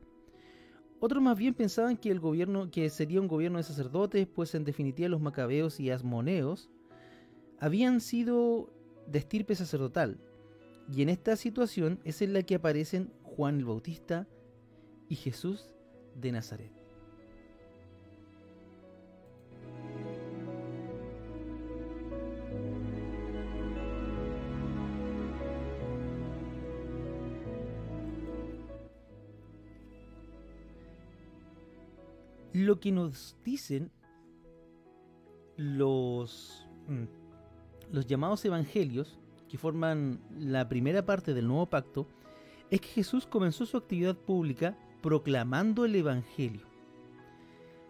Otros 1.00 1.24
más 1.24 1.36
bien 1.36 1.56
pensaban 1.56 1.98
que 1.98 2.12
el 2.12 2.20
gobierno, 2.20 2.70
que 2.70 2.92
sería 2.92 3.20
un 3.20 3.28
gobierno 3.28 3.58
de 3.58 3.64
sacerdotes, 3.64 4.28
pues 4.28 4.54
en 4.54 4.66
definitiva 4.66 5.10
los 5.10 5.20
macabeos 5.20 5.80
y 5.80 5.90
asmoneos 5.90 6.70
habían 7.58 8.02
sido 8.02 8.72
de 9.08 9.18
estirpe 9.18 9.56
sacerdotal. 9.56 10.20
Y 10.90 11.02
en 11.02 11.10
esta 11.10 11.36
situación 11.36 12.00
es 12.06 12.22
en 12.22 12.34
la 12.34 12.44
que 12.44 12.56
aparecen 12.56 13.12
Juan 13.24 13.58
el 13.58 13.66
Bautista 13.66 14.28
y 15.10 15.16
Jesús 15.16 15.70
de 16.16 16.32
Nazaret. 16.32 16.72
Lo 32.54 32.80
que 32.80 32.92
nos 32.92 33.38
dicen 33.44 33.92
los, 35.58 36.68
mm, 36.88 37.04
los 37.92 38.08
llamados 38.08 38.44
evangelios, 38.46 39.20
que 39.50 39.58
forman 39.58 40.20
la 40.38 40.68
primera 40.70 41.06
parte 41.06 41.34
del 41.34 41.48
nuevo 41.48 41.66
pacto, 41.68 42.08
es 42.70 42.82
que 42.82 42.88
Jesús 42.88 43.26
comenzó 43.26 43.66
su 43.66 43.78
actividad 43.78 44.16
pública 44.16 44.78
proclamando 45.02 45.86
el 45.86 45.96
Evangelio. 45.96 46.66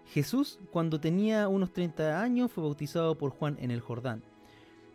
Jesús, 0.06 0.60
cuando 0.72 1.00
tenía 1.00 1.48
unos 1.48 1.74
30 1.74 2.22
años, 2.22 2.52
fue 2.52 2.64
bautizado 2.64 3.18
por 3.18 3.32
Juan 3.32 3.58
en 3.60 3.72
el 3.72 3.82
Jordán. 3.82 4.24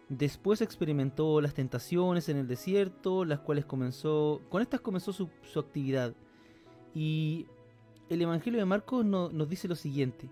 Después 0.09 0.61
experimentó 0.61 1.41
las 1.41 1.55
tentaciones 1.55 2.29
en 2.29 2.37
el 2.37 2.47
desierto, 2.47 3.25
las 3.25 3.41
cuales 3.41 3.65
comenzó, 3.65 4.41
con 4.49 4.63
estas 4.63 4.81
comenzó 4.81 5.13
su, 5.13 5.29
su 5.43 5.59
actividad. 5.59 6.15
Y 6.95 7.47
el 8.09 8.23
Evangelio 8.23 8.61
de 8.61 8.67
Marcos 8.67 9.05
nos 9.05 9.49
dice 9.49 9.69
lo 9.69 9.77
siguiente. 9.77 10.29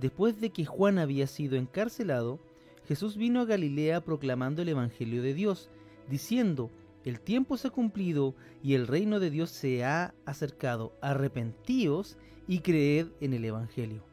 Después 0.00 0.40
de 0.40 0.50
que 0.50 0.64
Juan 0.64 0.98
había 0.98 1.26
sido 1.26 1.56
encarcelado, 1.56 2.40
Jesús 2.86 3.16
vino 3.16 3.40
a 3.40 3.44
Galilea 3.44 4.02
proclamando 4.02 4.62
el 4.62 4.68
Evangelio 4.68 5.22
de 5.22 5.34
Dios, 5.34 5.70
diciendo, 6.08 6.70
el 7.04 7.20
tiempo 7.20 7.56
se 7.56 7.68
ha 7.68 7.70
cumplido 7.70 8.34
y 8.62 8.74
el 8.74 8.86
reino 8.86 9.20
de 9.20 9.30
Dios 9.30 9.50
se 9.50 9.84
ha 9.84 10.14
acercado. 10.24 10.96
Arrepentíos 11.02 12.16
y 12.46 12.60
creed 12.60 13.08
en 13.20 13.34
el 13.34 13.44
Evangelio. 13.44 14.04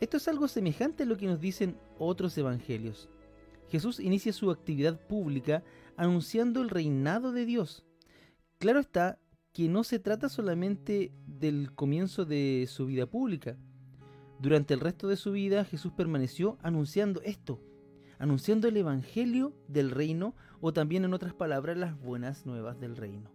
Esto 0.00 0.16
es 0.16 0.28
algo 0.28 0.48
semejante 0.48 1.04
a 1.04 1.06
lo 1.06 1.16
que 1.16 1.26
nos 1.26 1.40
dicen 1.40 1.78
otros 1.98 2.36
evangelios. 2.36 3.08
Jesús 3.70 4.00
inicia 4.00 4.32
su 4.32 4.50
actividad 4.50 5.00
pública 5.06 5.62
anunciando 5.96 6.62
el 6.62 6.68
reinado 6.68 7.32
de 7.32 7.46
Dios. 7.46 7.84
Claro 8.58 8.80
está 8.80 9.18
que 9.52 9.68
no 9.68 9.84
se 9.84 10.00
trata 10.00 10.28
solamente 10.28 11.12
del 11.26 11.72
comienzo 11.72 12.24
de 12.24 12.66
su 12.68 12.86
vida 12.86 13.06
pública. 13.06 13.56
Durante 14.44 14.74
el 14.74 14.80
resto 14.80 15.08
de 15.08 15.16
su 15.16 15.32
vida 15.32 15.64
Jesús 15.64 15.94
permaneció 15.94 16.58
anunciando 16.60 17.22
esto, 17.22 17.62
anunciando 18.18 18.68
el 18.68 18.76
Evangelio 18.76 19.54
del 19.68 19.90
reino 19.90 20.34
o 20.60 20.74
también 20.74 21.06
en 21.06 21.14
otras 21.14 21.32
palabras 21.32 21.78
las 21.78 21.98
buenas 21.98 22.44
nuevas 22.44 22.78
del 22.78 22.94
reino. 22.94 23.30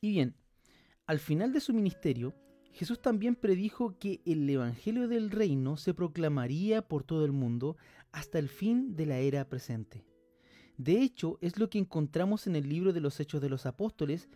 Y 0.00 0.10
bien, 0.10 0.36
al 1.08 1.18
final 1.18 1.52
de 1.52 1.58
su 1.58 1.74
ministerio, 1.74 2.36
Jesús 2.74 3.02
también 3.02 3.34
predijo 3.34 3.98
que 3.98 4.22
el 4.24 4.48
Evangelio 4.48 5.08
del 5.08 5.32
Reino 5.32 5.76
se 5.76 5.94
proclamaría 5.94 6.86
por 6.86 7.02
todo 7.02 7.24
el 7.24 7.32
mundo 7.32 7.76
hasta 8.12 8.38
el 8.38 8.48
fin 8.48 8.94
de 8.94 9.06
la 9.06 9.18
era 9.18 9.48
presente. 9.48 10.04
De 10.78 11.00
hecho, 11.02 11.38
es 11.40 11.58
lo 11.58 11.70
que 11.70 11.78
encontramos 11.78 12.46
en 12.46 12.56
el 12.56 12.68
libro 12.68 12.92
de 12.92 13.00
los 13.00 13.18
Hechos 13.18 13.40
de 13.40 13.48
los 13.48 13.66
Apóstoles, 13.66 14.28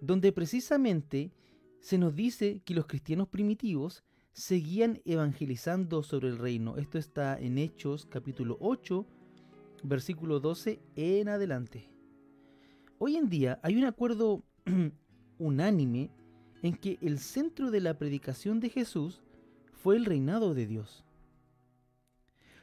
donde 0.00 0.32
precisamente 0.32 1.32
se 1.80 1.98
nos 1.98 2.14
dice 2.14 2.62
que 2.64 2.74
los 2.74 2.86
cristianos 2.86 3.28
primitivos 3.28 4.04
seguían 4.32 5.00
evangelizando 5.04 6.02
sobre 6.02 6.28
el 6.28 6.38
reino. 6.38 6.76
Esto 6.76 6.98
está 6.98 7.38
en 7.38 7.58
Hechos 7.58 8.06
capítulo 8.06 8.56
8, 8.60 9.06
versículo 9.84 10.40
12 10.40 10.80
en 10.96 11.28
adelante. 11.28 11.88
Hoy 12.98 13.16
en 13.16 13.28
día 13.28 13.60
hay 13.62 13.76
un 13.76 13.84
acuerdo 13.84 14.42
unánime 15.38 16.10
en 16.62 16.74
que 16.74 16.98
el 17.02 17.18
centro 17.18 17.70
de 17.70 17.80
la 17.80 17.98
predicación 17.98 18.58
de 18.58 18.70
Jesús 18.70 19.22
fue 19.72 19.96
el 19.96 20.06
reinado 20.06 20.54
de 20.54 20.66
Dios. 20.66 21.03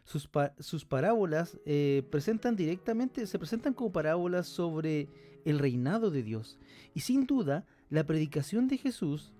Sus, 0.03 0.85
parábolas 0.85 1.57
eh, 1.65 2.03
presentan 2.09 2.55
directamente, 2.55 3.25
se 3.27 3.39
presentan 3.39 3.73
como 3.73 3.91
parábolas 3.91 4.47
sobre 4.47 5.07
el 5.45 5.59
reinado 5.59 6.11
de 6.11 6.23
Dios. 6.23 6.57
Y 6.93 7.01
sin 7.01 7.25
duda, 7.25 7.65
la 7.89 8.05
predicación 8.05 8.67
de 8.67 8.77
Jesús 8.77 9.33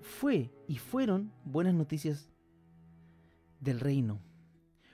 fue 0.00 0.50
y 0.66 0.78
fueron 0.78 1.32
buenas 1.44 1.74
noticias 1.74 2.30
del 3.60 3.80
reino. 3.80 4.20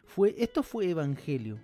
Fue, 0.05 0.35
esto 0.39 0.63
fue 0.63 0.91
evangelio. 0.91 1.59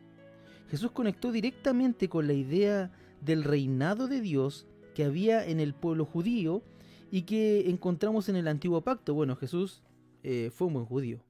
Jesús 0.71 0.91
conectó 0.91 1.33
directamente 1.33 2.09
con 2.09 2.27
la 2.27 2.33
idea 2.33 2.91
del 3.21 3.45
reinado 3.45 4.09
de 4.09 4.21
Dios 4.21 4.67
que 4.95 5.05
había 5.05 5.47
en 5.47 5.61
el 5.61 5.75
pueblo 5.75 6.05
judío 6.05 6.63
y 7.11 7.23
que 7.23 7.71
encontramos 7.71 8.29
en 8.29 8.37
el 8.37 8.49
antiguo 8.49 8.81
pacto. 8.83 9.15
Bueno, 9.15 9.37
Jesús 9.37 9.83
eh, 10.23 10.51
fue 10.53 10.67
un 10.67 10.75
buen 10.75 10.87
judío. 10.87 11.21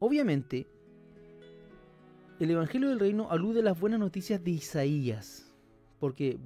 Obviamente, 0.00 0.66
el 2.40 2.50
Evangelio 2.50 2.88
del 2.88 2.98
Reino 2.98 3.30
alude 3.30 3.60
a 3.60 3.64
las 3.64 3.78
buenas 3.78 4.00
noticias 4.00 4.42
de 4.42 4.50
Isaías, 4.52 5.52
porque 5.98 6.38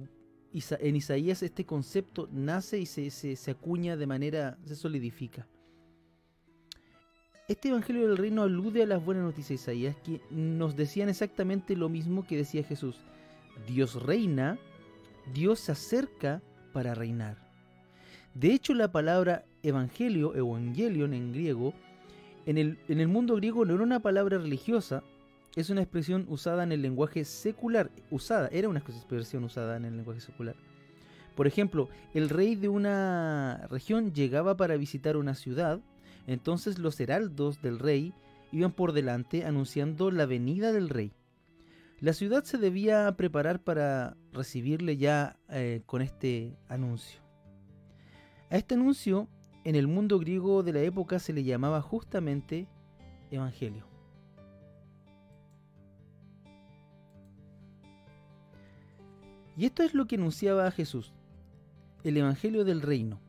en 0.53 0.95
Isaías 0.97 1.41
este 1.41 1.65
concepto 1.65 2.27
nace 2.33 2.79
y 2.79 2.85
se, 2.85 3.09
se, 3.09 3.51
acuña 3.51 3.95
de 3.95 4.07
manera, 4.07 4.57
se 4.65 4.75
solidifica. 4.75 5.47
Este 7.47 7.69
Evangelio 7.69 8.09
del 8.09 8.17
Reino 8.17 8.41
alude 8.41 8.83
a 8.83 8.87
las 8.87 9.03
buenas 9.03 9.23
noticias 9.23 9.65
de 9.65 9.73
Isaías 9.73 9.95
que 10.03 10.21
nos 10.31 10.75
decían 10.75 11.07
exactamente 11.07 11.77
lo 11.77 11.87
mismo 11.87 12.27
que 12.27 12.35
decía 12.35 12.61
Jesús. 12.61 12.97
Dios 13.65 14.03
reina, 14.03 14.59
Dios 15.33 15.61
se 15.61 15.71
acerca 15.71 16.41
para 16.73 16.93
reinar. 16.93 17.37
De 18.33 18.51
hecho, 18.51 18.73
la 18.73 18.91
palabra 18.91 19.45
evangelio, 19.63 20.35
evangelion 20.35 21.13
en 21.13 21.31
griego, 21.31 21.73
en 22.45 22.57
el, 22.57 23.07
mundo 23.07 23.35
griego 23.35 23.65
no 23.65 23.73
era 23.73 23.83
una 23.83 24.01
palabra 24.01 24.37
religiosa, 24.37 25.03
es 25.55 25.69
una 25.69 25.81
expresión 25.81 26.25
usada 26.29 26.63
en 26.63 26.71
el 26.71 26.81
lenguaje 26.81 27.25
secular. 27.25 27.89
Usada, 28.11 28.49
era 28.51 28.69
una 28.69 28.79
expresión 28.79 29.43
usada 29.43 29.77
en 29.77 29.85
el 29.85 29.97
lenguaje 29.97 30.21
secular. 30.21 30.55
Por 31.35 31.47
ejemplo, 31.47 31.89
el 32.13 32.29
rey 32.29 32.55
de 32.55 32.69
una 32.69 33.67
región 33.69 34.13
llegaba 34.13 34.55
para 34.57 34.77
visitar 34.77 35.17
una 35.17 35.35
ciudad, 35.35 35.79
entonces 36.27 36.79
los 36.79 36.99
heraldos 36.99 37.61
del 37.61 37.79
rey 37.79 38.13
iban 38.51 38.71
por 38.71 38.93
delante 38.93 39.45
anunciando 39.45 40.11
la 40.11 40.25
venida 40.25 40.71
del 40.71 40.89
rey. 40.89 41.11
La 41.99 42.13
ciudad 42.13 42.43
se 42.43 42.57
debía 42.57 43.11
preparar 43.17 43.63
para 43.63 44.17
recibirle 44.31 44.97
ya 44.97 45.37
eh, 45.49 45.81
con 45.85 46.01
este 46.01 46.55
anuncio. 46.67 47.21
A 48.49 48.57
este 48.57 48.75
anuncio, 48.75 49.27
en 49.65 49.75
el 49.75 49.87
mundo 49.87 50.19
griego 50.19 50.61
de 50.61 50.71
la 50.71 50.81
época 50.81 51.17
se 51.17 51.33
le 51.33 51.43
llamaba 51.43 51.81
justamente 51.81 52.67
Evangelio. 53.31 53.83
Y 59.57 59.65
esto 59.65 59.81
es 59.81 59.95
lo 59.95 60.05
que 60.05 60.15
anunciaba 60.15 60.69
Jesús, 60.69 61.13
el 62.03 62.15
Evangelio 62.15 62.63
del 62.63 62.81
Reino. 62.81 63.19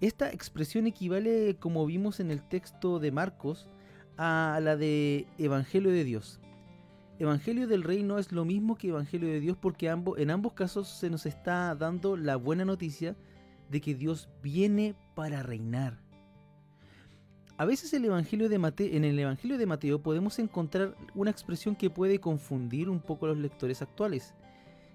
Esta 0.00 0.32
expresión 0.32 0.86
equivale, 0.86 1.56
como 1.60 1.86
vimos 1.86 2.18
en 2.18 2.32
el 2.32 2.42
texto 2.42 2.98
de 2.98 3.12
Marcos, 3.12 3.68
a 4.16 4.58
la 4.60 4.76
de 4.76 5.26
Evangelio 5.38 5.92
de 5.92 6.02
Dios. 6.02 6.40
Evangelio 7.20 7.68
del 7.68 7.84
Reino 7.84 8.18
es 8.18 8.32
lo 8.32 8.44
mismo 8.44 8.76
que 8.76 8.88
Evangelio 8.88 9.28
de 9.28 9.40
Dios 9.40 9.56
porque 9.56 9.88
en 9.88 10.30
ambos 10.30 10.54
casos 10.54 10.88
se 10.88 11.08
nos 11.08 11.24
está 11.24 11.74
dando 11.76 12.16
la 12.16 12.34
buena 12.34 12.64
noticia 12.64 13.16
de 13.70 13.80
que 13.80 13.94
Dios 13.94 14.28
viene 14.42 14.96
para 15.18 15.42
reinar. 15.42 15.98
A 17.56 17.64
veces 17.64 17.92
el 17.92 18.04
evangelio 18.04 18.48
de 18.48 18.56
Mateo, 18.60 18.86
en 18.92 19.04
el 19.04 19.18
Evangelio 19.18 19.58
de 19.58 19.66
Mateo 19.66 20.00
podemos 20.00 20.38
encontrar 20.38 20.94
una 21.12 21.32
expresión 21.32 21.74
que 21.74 21.90
puede 21.90 22.20
confundir 22.20 22.88
un 22.88 23.00
poco 23.00 23.26
a 23.26 23.30
los 23.30 23.38
lectores 23.38 23.82
actuales. 23.82 24.32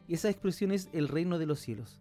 Y 0.08 0.14
esa 0.14 0.30
expresión 0.30 0.72
es 0.72 0.88
el 0.94 1.10
reino 1.10 1.40
de 1.40 1.46
los 1.46 1.60
cielos. 1.60 2.00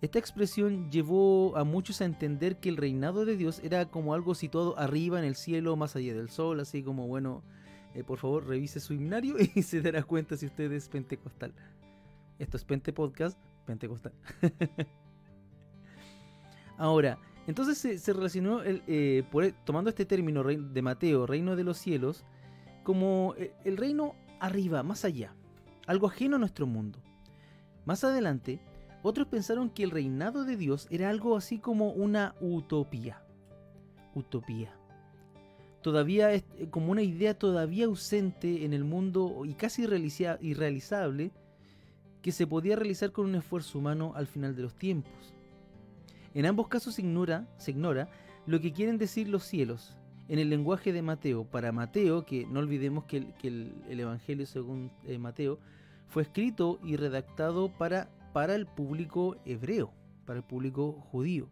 Esta 0.00 0.20
expresión 0.20 0.92
llevó 0.92 1.56
a 1.56 1.64
muchos 1.64 2.00
a 2.00 2.04
entender 2.04 2.60
que 2.60 2.68
el 2.68 2.76
reinado 2.76 3.24
de 3.24 3.36
Dios 3.36 3.60
era 3.64 3.90
como 3.90 4.14
algo 4.14 4.36
situado 4.36 4.78
arriba 4.78 5.18
en 5.18 5.24
el 5.24 5.34
cielo, 5.34 5.74
más 5.74 5.96
allá 5.96 6.14
del 6.14 6.30
sol, 6.30 6.60
así 6.60 6.84
como, 6.84 7.08
bueno, 7.08 7.42
eh, 7.96 8.04
por 8.04 8.20
favor 8.20 8.46
revise 8.46 8.78
su 8.78 8.94
himnario 8.94 9.34
y 9.56 9.62
se 9.62 9.82
dará 9.82 10.04
cuenta 10.04 10.36
si 10.36 10.46
usted 10.46 10.70
es 10.70 10.88
pentecostal. 10.88 11.52
Esto 12.38 12.56
es 12.56 12.64
Pente 12.64 12.92
Podcast, 12.92 13.36
pentecostal. 13.66 14.12
Ahora, 16.76 17.18
entonces 17.46 18.02
se, 18.02 18.12
relacionó, 18.12 18.62
el, 18.62 18.82
eh, 18.86 19.22
e, 19.32 19.54
tomando 19.64 19.90
este 19.90 20.04
término 20.04 20.42
de 20.42 20.82
Mateo, 20.82 21.26
reino 21.26 21.56
de 21.56 21.64
los 21.64 21.78
cielos, 21.78 22.24
como 22.82 23.34
eh, 23.36 23.54
el 23.64 23.76
reino 23.76 24.14
arriba, 24.40 24.82
más 24.82 25.04
allá, 25.04 25.34
algo 25.86 26.06
ajeno 26.06 26.36
a 26.36 26.38
nuestro 26.38 26.66
mundo. 26.66 26.98
Más 27.84 28.02
adelante, 28.02 28.60
otros 29.02 29.28
pensaron 29.28 29.68
que 29.68 29.84
el 29.84 29.90
reinado 29.90 30.44
de 30.44 30.56
Dios 30.56 30.86
era 30.90 31.10
algo 31.10 31.36
así 31.36 31.58
como 31.58 31.90
una 31.90 32.34
utopía. 32.40 33.22
Utopía. 34.14 34.74
Todavía 35.82 36.32
es 36.32 36.44
eh, 36.56 36.68
como 36.70 36.92
una 36.92 37.02
idea 37.02 37.38
todavía 37.38 37.84
ausente 37.84 38.64
en 38.64 38.72
el 38.72 38.84
mundo 38.84 39.42
y 39.44 39.52
casi 39.52 39.82
irrealizable 39.82 41.30
que 42.22 42.32
se 42.32 42.46
podía 42.46 42.76
realizar 42.76 43.12
con 43.12 43.26
un 43.26 43.34
esfuerzo 43.34 43.78
humano 43.78 44.14
al 44.16 44.26
final 44.26 44.56
de 44.56 44.62
los 44.62 44.74
tiempos. 44.74 45.34
En 46.34 46.46
ambos 46.46 46.68
casos 46.68 46.96
se 46.96 47.02
ignora, 47.02 47.46
se 47.56 47.70
ignora 47.70 48.08
lo 48.46 48.60
que 48.60 48.72
quieren 48.72 48.98
decir 48.98 49.28
los 49.28 49.44
cielos 49.44 49.96
en 50.28 50.38
el 50.38 50.50
lenguaje 50.50 50.92
de 50.92 51.00
Mateo. 51.00 51.44
Para 51.44 51.72
Mateo, 51.72 52.26
que 52.26 52.46
no 52.46 52.60
olvidemos 52.60 53.04
que 53.04 53.28
el, 53.42 54.00
Evangelio 54.00 54.46
según 54.46 54.90
eh, 55.04 55.18
Mateo 55.18 55.58
fue 56.08 56.22
escrito 56.22 56.78
y 56.82 56.96
redactado 56.96 57.68
para, 57.68 58.10
para 58.32 58.54
el 58.54 58.66
público 58.66 59.36
hebreo, 59.44 59.92
para 60.26 60.38
el 60.38 60.44
público 60.44 60.92
judío. 61.12 61.48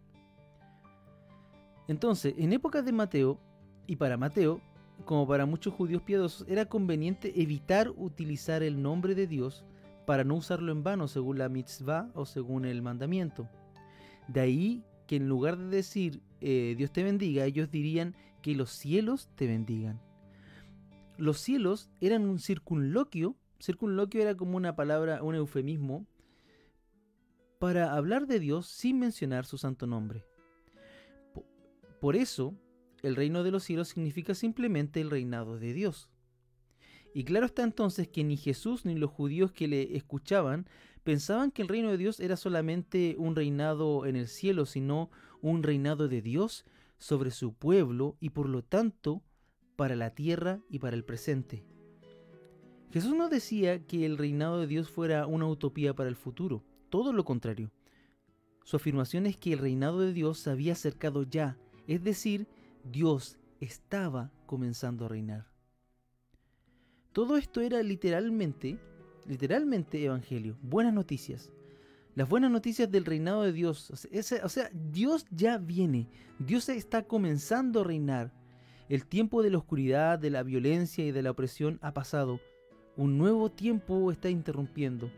Entonces, 1.88 2.34
en 2.36 2.52
épocas 2.52 2.84
de 2.84 2.92
Mateo, 2.92 3.38
y 3.86 3.96
para 3.96 4.16
Mateo, 4.16 4.60
como 5.04 5.26
para 5.26 5.46
muchos 5.46 5.74
judíos 5.74 6.02
piadosos, 6.02 6.46
era 6.48 6.66
conveniente 6.66 7.40
evitar 7.40 7.90
utilizar 7.96 8.62
el 8.62 8.80
nombre 8.82 9.14
de 9.14 9.26
Dios 9.26 9.64
para 10.06 10.24
no 10.24 10.34
usarlo 10.34 10.72
en 10.72 10.82
vano 10.82 11.08
según 11.08 11.38
la 11.38 11.48
mitzvah 11.48 12.10
o 12.14 12.24
según 12.24 12.64
el 12.64 12.82
mandamiento. 12.82 13.48
De 14.28 14.40
ahí 14.40 14.84
que 15.06 15.16
en 15.16 15.28
lugar 15.28 15.58
de 15.58 15.76
decir 15.76 16.22
eh, 16.40 16.74
Dios 16.76 16.92
te 16.92 17.02
bendiga, 17.02 17.44
ellos 17.44 17.70
dirían 17.70 18.14
que 18.40 18.54
los 18.54 18.70
cielos 18.70 19.28
te 19.36 19.46
bendigan. 19.46 20.00
Los 21.18 21.38
cielos 21.38 21.90
eran 22.00 22.22
un 22.28 22.38
circunloquio. 22.38 23.36
Circunloquio 23.60 24.22
era 24.22 24.36
como 24.36 24.56
una 24.56 24.74
palabra, 24.74 25.22
un 25.22 25.34
eufemismo, 25.34 26.06
para 27.58 27.94
hablar 27.94 28.26
de 28.26 28.40
Dios 28.40 28.66
sin 28.66 28.98
mencionar 28.98 29.46
su 29.46 29.56
santo 29.56 29.86
nombre. 29.86 30.24
Por 32.00 32.16
eso, 32.16 32.56
el 33.02 33.14
reino 33.14 33.44
de 33.44 33.52
los 33.52 33.62
cielos 33.62 33.88
significa 33.88 34.34
simplemente 34.34 35.00
el 35.00 35.10
reinado 35.10 35.58
de 35.58 35.72
Dios. 35.72 36.10
Y 37.14 37.24
claro 37.24 37.46
está 37.46 37.62
entonces 37.62 38.08
que 38.08 38.24
ni 38.24 38.36
Jesús 38.36 38.84
ni 38.84 38.94
los 38.94 39.10
judíos 39.10 39.52
que 39.52 39.68
le 39.68 39.96
escuchaban 39.96 40.66
pensaban 41.04 41.50
que 41.50 41.62
el 41.62 41.68
reino 41.68 41.90
de 41.90 41.98
Dios 41.98 42.20
era 42.20 42.36
solamente 42.36 43.16
un 43.18 43.36
reinado 43.36 44.06
en 44.06 44.16
el 44.16 44.28
cielo, 44.28 44.66
sino 44.66 45.10
un 45.40 45.62
reinado 45.62 46.08
de 46.08 46.22
Dios 46.22 46.64
sobre 46.98 47.30
su 47.30 47.52
pueblo 47.52 48.16
y 48.20 48.30
por 48.30 48.48
lo 48.48 48.62
tanto 48.62 49.22
para 49.76 49.96
la 49.96 50.14
tierra 50.14 50.60
y 50.68 50.78
para 50.78 50.96
el 50.96 51.04
presente. 51.04 51.64
Jesús 52.92 53.14
no 53.14 53.28
decía 53.28 53.86
que 53.86 54.06
el 54.06 54.18
reinado 54.18 54.60
de 54.60 54.66
Dios 54.66 54.90
fuera 54.90 55.26
una 55.26 55.46
utopía 55.46 55.94
para 55.94 56.08
el 56.08 56.16
futuro, 56.16 56.62
todo 56.90 57.12
lo 57.12 57.24
contrario. 57.24 57.70
Su 58.64 58.76
afirmación 58.76 59.26
es 59.26 59.36
que 59.36 59.54
el 59.54 59.58
reinado 59.58 60.00
de 60.00 60.12
Dios 60.12 60.38
se 60.38 60.50
había 60.50 60.74
acercado 60.74 61.24
ya, 61.24 61.58
es 61.86 62.04
decir, 62.04 62.46
Dios 62.84 63.38
estaba 63.60 64.30
comenzando 64.46 65.06
a 65.06 65.08
reinar. 65.08 65.51
Todo 67.12 67.36
esto 67.36 67.60
era 67.60 67.82
literalmente 67.82 68.78
literalmente 69.26 70.04
evangelio, 70.04 70.56
buenas 70.62 70.94
noticias. 70.94 71.50
Las 72.14 72.28
buenas 72.28 72.50
noticias 72.50 72.90
del 72.90 73.06
reinado 73.06 73.42
de 73.42 73.52
Dios. 73.52 73.90
O 73.90 74.48
sea, 74.48 74.70
Dios 74.72 75.24
ya 75.30 75.56
viene. 75.56 76.08
Dios 76.38 76.68
está 76.68 77.04
comenzando 77.04 77.80
a 77.80 77.84
reinar. 77.84 78.32
El 78.88 79.06
tiempo 79.06 79.42
de 79.42 79.50
la 79.50 79.58
oscuridad, 79.58 80.18
de 80.18 80.28
la 80.28 80.42
violencia 80.42 81.06
y 81.06 81.12
de 81.12 81.22
la 81.22 81.30
opresión 81.30 81.78
ha 81.80 81.94
pasado. 81.94 82.38
Un 82.96 83.16
nuevo 83.16 83.50
tiempo 83.50 84.12
está 84.12 84.28
interrumpiendo. 84.28 85.10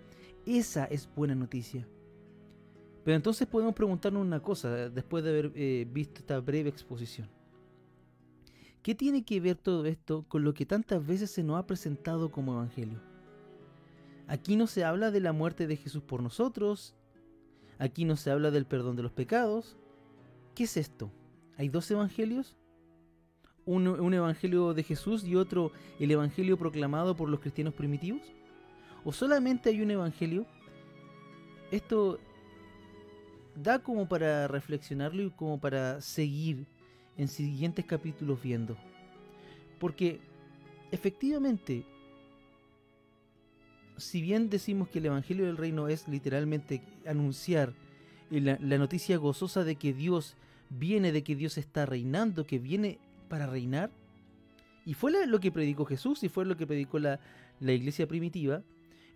Esa 0.46 0.84
es 0.84 1.08
buena 1.16 1.34
noticia. 1.34 1.88
Pero 3.02 3.16
entonces 3.16 3.48
podemos 3.48 3.74
preguntarnos 3.74 4.22
una 4.22 4.40
cosa 4.40 4.88
después 4.88 5.24
de 5.24 5.30
haber 5.30 5.52
eh, 5.56 5.88
visto 5.90 6.20
esta 6.20 6.38
breve 6.38 6.68
exposición. 6.68 7.28
¿Qué 8.84 8.94
tiene 8.94 9.24
que 9.24 9.40
ver 9.40 9.56
todo 9.56 9.86
esto 9.86 10.26
con 10.28 10.44
lo 10.44 10.52
que 10.52 10.66
tantas 10.66 11.04
veces 11.06 11.30
se 11.30 11.42
nos 11.42 11.58
ha 11.58 11.66
presentado 11.66 12.30
como 12.30 12.52
evangelio? 12.52 13.00
Aquí 14.28 14.56
no 14.56 14.66
se 14.66 14.84
habla 14.84 15.10
de 15.10 15.20
la 15.20 15.32
muerte 15.32 15.66
de 15.66 15.76
Jesús 15.76 16.02
por 16.02 16.22
nosotros. 16.22 16.94
Aquí 17.78 18.04
no 18.04 18.16
se 18.16 18.30
habla 18.30 18.50
del 18.50 18.66
perdón 18.66 18.94
de 18.94 19.02
los 19.02 19.10
pecados. 19.10 19.78
¿Qué 20.54 20.64
es 20.64 20.76
esto? 20.76 21.10
¿Hay 21.56 21.70
dos 21.70 21.90
evangelios? 21.90 22.58
¿Un, 23.64 23.88
un 23.88 24.12
evangelio 24.12 24.74
de 24.74 24.82
Jesús 24.82 25.24
y 25.24 25.34
otro 25.34 25.72
el 25.98 26.10
evangelio 26.10 26.58
proclamado 26.58 27.16
por 27.16 27.30
los 27.30 27.40
cristianos 27.40 27.72
primitivos? 27.72 28.20
¿O 29.02 29.12
solamente 29.12 29.70
hay 29.70 29.80
un 29.80 29.92
evangelio 29.92 30.46
esto 31.70 32.20
da 33.56 33.78
como 33.78 34.06
para 34.08 34.46
reflexionarlo 34.46 35.22
y 35.22 35.30
como 35.30 35.58
para 35.58 36.02
seguir 36.02 36.66
en 37.16 37.28
siguientes 37.28 37.84
capítulos 37.84 38.42
viendo. 38.42 38.76
Porque 39.78 40.20
efectivamente, 40.90 41.84
si 43.96 44.20
bien 44.22 44.50
decimos 44.50 44.88
que 44.88 44.98
el 44.98 45.06
Evangelio 45.06 45.46
del 45.46 45.56
Reino 45.56 45.88
es 45.88 46.08
literalmente 46.08 46.82
anunciar 47.06 47.72
la, 48.30 48.58
la, 48.60 48.78
noticia 48.78 49.16
gozosa 49.16 49.64
de 49.64 49.76
que 49.76 49.92
Dios 49.92 50.36
viene, 50.70 51.12
de 51.12 51.22
que 51.22 51.36
Dios 51.36 51.58
está 51.58 51.86
reinando, 51.86 52.46
que 52.46 52.58
viene 52.58 52.98
para 53.28 53.46
reinar, 53.46 53.90
y 54.86 54.94
fue 54.94 55.26
lo 55.26 55.40
que 55.40 55.52
predicó 55.52 55.84
Jesús 55.86 56.22
y 56.22 56.28
fue 56.28 56.44
lo 56.44 56.56
que 56.56 56.66
predicó 56.66 56.98
la, 56.98 57.20
la 57.60 57.72
iglesia 57.72 58.06
primitiva, 58.06 58.62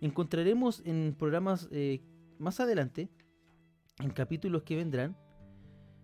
encontraremos 0.01 0.81
en 0.85 1.15
programas 1.17 1.67
eh, 1.71 2.01
más 2.39 2.59
adelante, 2.59 3.09
en 3.99 4.09
capítulos 4.11 4.63
que 4.63 4.75
vendrán, 4.75 5.15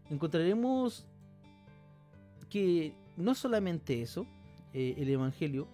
encontraremos 0.10 1.08
que 2.49 2.95
no 3.17 3.36
solamente 3.36 4.01
eso, 4.01 4.27
eh, 4.73 4.95
el 4.97 5.10
Evangelio, 5.10 5.67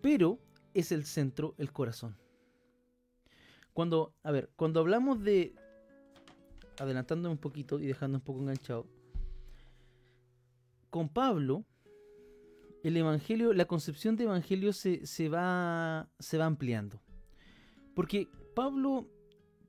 pero 0.00 0.38
es 0.74 0.92
el 0.92 1.04
centro, 1.04 1.54
el 1.58 1.72
corazón. 1.72 2.16
Cuando, 3.72 4.14
a 4.22 4.30
ver, 4.30 4.50
cuando 4.56 4.80
hablamos 4.80 5.22
de, 5.22 5.54
adelantando 6.78 7.30
un 7.30 7.38
poquito 7.38 7.80
y 7.80 7.86
dejando 7.86 8.18
un 8.18 8.24
poco 8.24 8.40
enganchado, 8.40 8.86
con 10.90 11.08
Pablo, 11.08 11.64
el 12.84 12.96
Evangelio, 12.96 13.52
la 13.52 13.64
concepción 13.64 14.14
de 14.14 14.24
Evangelio 14.24 14.72
se, 14.72 15.06
se, 15.06 15.28
va, 15.28 16.08
se 16.18 16.38
va 16.38 16.46
ampliando. 16.46 17.00
Porque 17.94 18.28
Pablo 18.54 19.08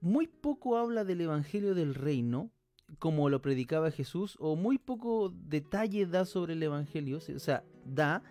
muy 0.02 0.28
poco 0.28 0.78
habla 0.78 1.04
del 1.04 1.22
Evangelio 1.22 1.74
del 1.74 1.96
Reino, 1.96 2.52
como 3.00 3.30
lo 3.30 3.41
predicaba 3.41 3.91
Jesús, 3.91 4.38
o 4.39 4.56
muy 4.56 4.78
poco 4.78 5.30
detalle 5.30 6.06
da 6.06 6.26
sobre 6.26 6.54
el 6.54 6.63
Evangelio, 6.63 7.17
o 7.17 7.39
sea, 7.39 7.63
da, 7.86 8.24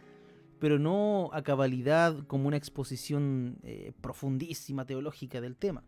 pero 0.59 0.79
no 0.79 1.31
a 1.33 1.43
cabalidad 1.43 2.27
como 2.27 2.49
una 2.49 2.57
exposición 2.57 3.59
eh, 3.63 3.93
profundísima 4.01 4.87
teológica 4.87 5.41
del 5.41 5.57
tema. 5.57 5.85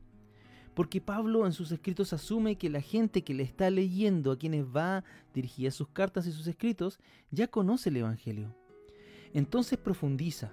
Porque 0.74 1.00
Pablo 1.00 1.46
en 1.46 1.55
sus 1.55 1.72
escritos 1.72 2.12
asume 2.12 2.57
que 2.57 2.68
la 2.68 2.83
gente 2.83 3.24
que 3.24 3.33
le 3.33 3.42
está 3.42 3.70
leyendo, 3.70 4.33
a 4.33 4.38
quienes 4.38 4.66
va 4.66 5.05
dirigida 5.33 5.70
sus 5.70 5.88
cartas 5.88 6.26
y 6.26 6.33
sus 6.33 6.46
escritos, 6.46 6.98
ya 7.31 7.46
conoce 7.46 7.88
el 7.88 7.96
Evangelio. 7.96 8.55
Entonces 9.33 9.79
profundiza. 9.79 10.52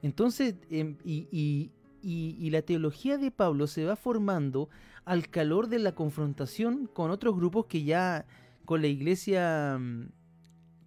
Entonces, 0.00 0.54
em, 0.70 0.96
y, 1.04 1.28
y, 1.30 1.70
la 2.04 2.62
teología 2.62 3.18
de 3.18 3.30
Pablo 3.30 3.66
se 3.66 3.84
va 3.84 3.96
formando 3.96 4.68
al 5.04 5.28
calor 5.28 5.68
de 5.68 5.78
la 5.78 5.94
confrontación 5.94 6.86
con 6.86 7.10
otros 7.10 7.36
grupos 7.36 7.66
que 7.66 7.84
ya 7.84 8.26
con 8.64 8.80
la 8.80 8.88
iglesia 8.88 9.78
mm, 9.78 10.08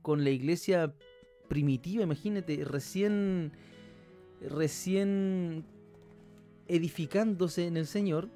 con 0.02 0.24
la 0.24 0.30
iglesia 0.30 0.94
primitiva, 1.50 2.04
imagínate, 2.04 2.64
recién 2.64 3.52
recién 4.42 5.66
edificándose 6.68 7.68
en 7.68 7.78
el 7.78 7.88
Señor, 7.88 8.30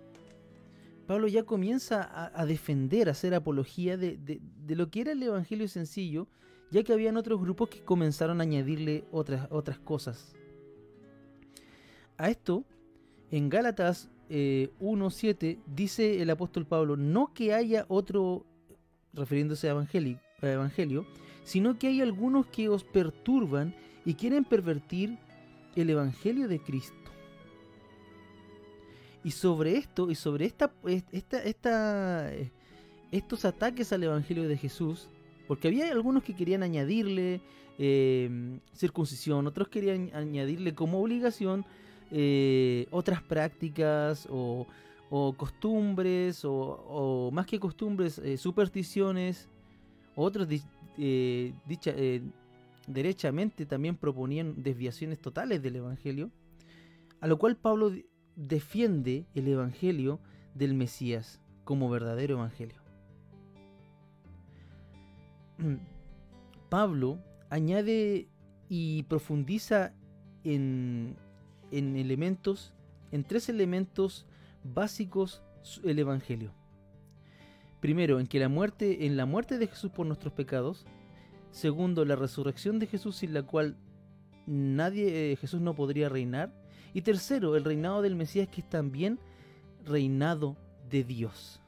Pablo 1.08 1.28
ya 1.28 1.44
comienza 1.44 2.32
a, 2.34 2.46
defender, 2.46 3.10
a 3.10 3.12
hacer 3.12 3.34
apología 3.34 3.98
de, 3.98 4.18
de, 4.18 4.76
lo 4.76 4.90
que 4.90 5.02
era 5.02 5.12
el 5.12 5.22
Evangelio 5.22 5.68
sencillo, 5.68 6.28
ya 6.72 6.84
que 6.84 6.94
habían 6.94 7.18
otros 7.18 7.42
grupos 7.42 7.70
que 7.70 7.84
comenzaron 7.84 8.40
a 8.40 8.44
añadirle 8.44 9.04
otras, 9.12 9.48
otras 9.52 9.78
cosas. 9.80 10.34
A 12.22 12.30
esto 12.30 12.64
en 13.32 13.50
Gálatas 13.50 14.12
1.7 14.30 15.44
eh, 15.44 15.60
dice 15.66 16.22
el 16.22 16.30
apóstol 16.30 16.68
Pablo, 16.68 16.96
no 16.96 17.34
que 17.34 17.56
haya 17.56 17.86
otro, 17.88 18.46
refiriéndose 19.12 19.68
a 19.68 19.72
evangelio, 19.72 21.08
sino 21.44 21.80
que 21.80 21.88
hay 21.88 22.00
algunos 22.00 22.46
que 22.46 22.70
os 22.70 22.84
perturban 22.84 23.74
y 24.06 24.14
quieren 24.14 24.46
pervertir 24.46 25.18
el 25.76 25.90
evangelio 25.90 26.48
de 26.48 26.60
Cristo. 26.60 26.96
Y 29.24 29.32
sobre 29.32 29.78
esto, 29.78 30.12
y 30.12 30.16
sobre 30.16 30.46
esta, 30.46 30.72
eh, 30.86 32.52
estos 33.12 33.46
ataques 33.46 33.92
al 33.94 34.04
evangelio 34.04 34.48
de 34.48 34.58
Jesús, 34.58 35.10
porque 35.48 35.70
había 35.70 35.92
algunos 35.92 36.22
que 36.22 36.36
querían 36.36 36.62
añadirle 36.62 37.42
eh, 37.80 38.60
circuncisión, 38.76 39.48
otros 39.48 39.70
querían 39.70 40.12
añadirle 40.14 40.76
como 40.76 41.02
obligación 41.02 41.66
eh, 42.12 42.88
otras 42.92 43.22
prácticas 43.22 44.28
o, 44.30 44.68
costumbres 45.38 46.44
o, 46.46 47.30
más 47.34 47.46
que 47.46 47.60
costumbres, 47.60 48.20
eh, 48.20 48.38
supersticiones. 48.38 49.48
Otros 50.16 50.48
eh, 50.98 51.54
dicha, 51.66 51.94
derechamente 52.88 53.66
también 53.66 53.96
proponían 53.96 54.62
desviaciones 54.62 55.20
totales 55.20 55.62
del 55.62 55.78
Evangelio. 55.78 56.32
A 57.22 57.28
lo 57.28 57.38
cual 57.38 57.56
Pablo 57.56 57.92
defiende 58.36 59.26
el 59.34 59.48
Evangelio 59.48 60.20
del 60.54 60.74
Mesías 60.74 61.42
como 61.64 61.90
verdadero 61.90 62.36
Evangelio. 62.36 62.82
Pablo 66.70 67.20
añade 67.50 68.28
y 68.70 69.04
profundiza 69.04 69.94
en, 70.44 71.16
en 71.72 71.96
elementos, 71.96 72.74
en 73.12 73.24
tres 73.24 73.50
elementos 73.50 74.26
básicos 74.64 75.42
el 75.84 76.00
Evangelio. 76.00 76.54
Primero, 77.80 78.20
en 78.20 78.28
que 78.28 78.40
la 78.40 78.50
muerte, 78.50 79.06
en 79.06 79.18
la 79.18 79.26
muerte 79.26 79.58
de 79.58 79.68
Jesús 79.68 79.92
por 79.92 80.06
nuestros 80.06 80.34
pecados. 80.34 80.86
Segundo, 81.52 82.06
la 82.06 82.16
resurrección 82.16 82.80
de 82.80 82.88
Jesús 82.88 83.18
sin 83.18 83.34
la 83.34 83.44
cual 83.44 83.76
nadie, 84.46 85.32
eh, 85.32 85.36
Jesús 85.36 85.62
no 85.62 85.76
podría 85.76 86.08
reinar. 86.08 86.54
Y 86.94 87.02
tercero, 87.02 87.56
el 87.56 87.64
reinado 87.64 88.02
del 88.02 88.16
Mesías 88.16 88.48
que 88.50 88.62
es 88.62 88.70
también 88.70 89.20
reinado 89.86 90.58
de 90.90 91.04
Dios. 91.04 91.60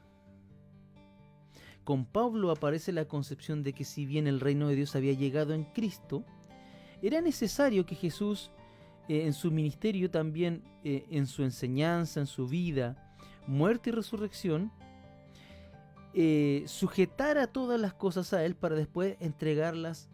Con 1.82 2.06
Pablo 2.06 2.50
aparece 2.50 2.92
la 2.92 3.06
concepción 3.06 3.62
de 3.62 3.72
que 3.72 3.84
si 3.84 4.06
bien 4.06 4.26
el 4.26 4.40
reino 4.40 4.68
de 4.68 4.76
Dios 4.76 4.96
había 4.96 5.12
llegado 5.12 5.52
en 5.52 5.64
Cristo, 5.64 6.24
era 7.02 7.20
necesario 7.20 7.84
que 7.84 7.94
Jesús 7.94 8.50
eh, 9.08 9.26
en 9.26 9.32
su 9.34 9.50
ministerio 9.50 10.10
también, 10.10 10.62
eh, 10.82 11.06
en 11.10 11.26
su 11.26 11.42
enseñanza, 11.42 12.20
en 12.20 12.26
su 12.26 12.48
vida, 12.48 12.96
muerte 13.46 13.90
y 13.90 13.92
resurrección, 13.92 14.72
eh, 16.14 16.64
sujetar 16.66 17.38
a 17.38 17.48
todas 17.48 17.78
las 17.80 17.92
cosas 17.92 18.32
a 18.32 18.44
Él 18.44 18.54
para 18.54 18.76
después 18.76 19.16
entregarlas 19.20 20.08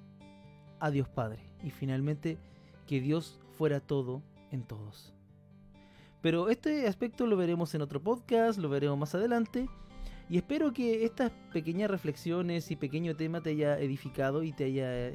a 0.80 0.90
Dios 0.90 1.08
Padre. 1.08 1.44
Y 1.62 1.70
finalmente 1.70 2.38
que 2.86 3.00
Dios 3.00 3.38
fuera 3.56 3.80
todo 3.80 4.22
en 4.50 4.62
todos. 4.62 5.14
Pero 6.20 6.48
este 6.48 6.88
aspecto 6.88 7.26
lo 7.26 7.36
veremos 7.36 7.74
en 7.74 7.82
otro 7.82 8.02
podcast, 8.02 8.58
lo 8.58 8.68
veremos 8.68 8.98
más 8.98 9.14
adelante. 9.14 9.68
Y 10.28 10.36
espero 10.36 10.72
que 10.72 11.04
estas 11.04 11.32
pequeñas 11.52 11.90
reflexiones 11.90 12.70
y 12.70 12.76
pequeño 12.76 13.16
tema 13.16 13.40
te 13.40 13.50
haya 13.50 13.78
edificado 13.78 14.42
y 14.42 14.52
te 14.52 14.64
haya 14.64 15.08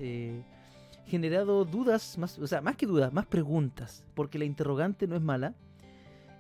generado 1.08 1.66
dudas, 1.66 2.18
más, 2.18 2.38
o 2.40 2.48
sea, 2.48 2.62
más 2.62 2.76
que 2.76 2.86
dudas, 2.86 3.14
más 3.14 3.26
preguntas, 3.26 4.04
porque 4.14 4.40
la 4.40 4.46
interrogante 4.46 5.08
no 5.08 5.16
es 5.16 5.22
mala. 5.22 5.56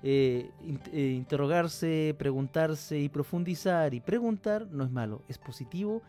Eh, 0.07 0.51
eh, 0.91 1.13
interrogarse, 1.15 2.15
preguntarse 2.17 2.99
y 2.99 3.09
profundizar 3.09 3.93
y 3.95 4.01
preguntar 4.01 4.67
no 4.69 4.83
es 4.83 4.91
malo, 4.91 5.23
es 5.27 5.39
positivo 5.39 6.03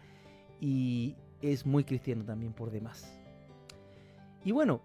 y 0.61 1.15
es 1.41 1.65
muy 1.65 1.83
cristiano 1.83 2.23
también 2.23 2.53
por 2.53 2.71
demás. 2.71 3.19
Y 4.45 4.53
bueno, 4.53 4.83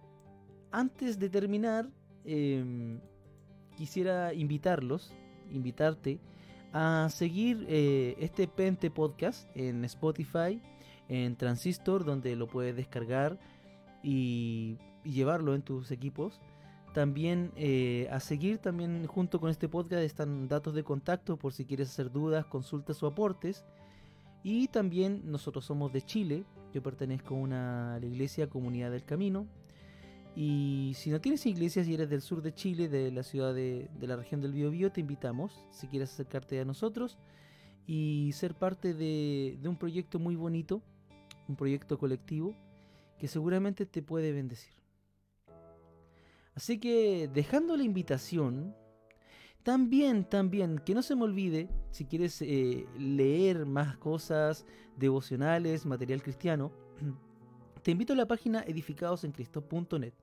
antes 0.72 1.20
de 1.20 1.30
terminar, 1.30 1.90
em, 2.24 3.00
quisiera 3.76 4.34
invitarlos, 4.34 5.14
invitarte 5.52 6.20
a 6.72 7.10
seguir 7.12 7.66
eh, 7.68 8.16
este 8.20 8.48
Pente 8.48 8.90
Podcast 8.90 9.46
en 9.56 9.84
Spotify, 9.84 10.62
en 11.10 11.36
Transistor, 11.36 12.06
donde 12.06 12.36
lo 12.38 12.48
puedes 12.48 12.76
descargar 12.76 13.38
y, 14.04 14.78
llevarlo 15.04 15.56
en 15.56 15.64
tus 15.64 15.90
equipos. 15.92 16.40
También 16.94 17.52
eh, 17.56 18.08
a 18.12 18.20
seguir 18.20 18.60
también 18.60 19.08
junto 19.08 19.40
con 19.40 19.50
este 19.50 19.68
podcast 19.68 20.04
están 20.04 20.48
datos 20.48 20.76
de 20.76 20.84
contacto 20.84 21.38
por 21.38 21.54
si 21.54 21.66
quieres 21.66 21.90
hacer 21.90 22.12
dudas, 22.12 22.46
consultas 22.46 23.02
o 23.02 23.08
aportes. 23.08 23.64
Y 24.44 24.68
también 24.68 25.22
nosotros 25.26 25.66
somos 25.66 25.92
de 25.92 26.02
Chile, 26.02 26.44
yo 26.74 26.84
pertenezco 26.84 27.36
a 27.36 27.38
una 27.40 28.00
la 28.00 28.06
iglesia 28.06 28.48
Comunidad 28.48 28.92
del 28.92 29.04
Camino. 29.04 29.48
Y 30.36 30.94
si 30.96 31.10
no 31.10 31.20
tienes 31.20 31.46
iglesias 31.46 31.88
y 31.88 31.94
eres 31.94 32.10
del 32.10 32.22
sur 32.22 32.42
de 32.42 32.54
Chile, 32.54 32.88
de 32.88 33.12
la 33.12 33.24
ciudad 33.24 33.54
de, 33.54 33.90
la 34.00 34.16
región 34.16 34.40
del 34.42 34.54
Biobío, 34.54 34.92
te 34.92 35.02
invitamos, 35.02 35.66
si 35.72 35.88
quieres 35.88 36.14
acercarte 36.14 36.60
a 36.60 36.66
nosotros 36.66 37.18
y 37.88 38.32
ser 38.34 38.54
parte 38.56 38.94
de 38.94 39.60
un 39.66 39.76
proyecto 39.76 40.20
muy 40.20 40.36
bonito, 40.36 40.82
un 41.48 41.56
proyecto 41.56 41.98
colectivo 41.98 42.56
que 43.22 43.28
seguramente 43.28 43.86
te 43.86 44.02
puede 44.02 44.32
bendecir. 44.32 44.74
Así 46.56 46.80
que 46.80 47.30
dejando 47.32 47.78
la 47.78 47.84
invitación, 47.84 48.76
También, 49.62 50.26
también, 50.26 50.80
que 50.80 50.96
no 50.96 51.04
se 51.04 51.16
me 51.16 51.22
olvide, 51.22 51.70
si 51.92 52.06
quieres 52.06 52.42
eh, 52.42 52.88
leer 52.98 53.68
más 53.68 53.96
cosas 53.98 54.66
devocionales, 54.98 55.86
material 55.86 56.24
cristiano, 56.24 56.72
te 57.84 57.92
invito 57.92 58.14
a 58.14 58.16
la 58.16 58.26
página 58.26 58.64
edificadosencristo.net. 58.64 60.14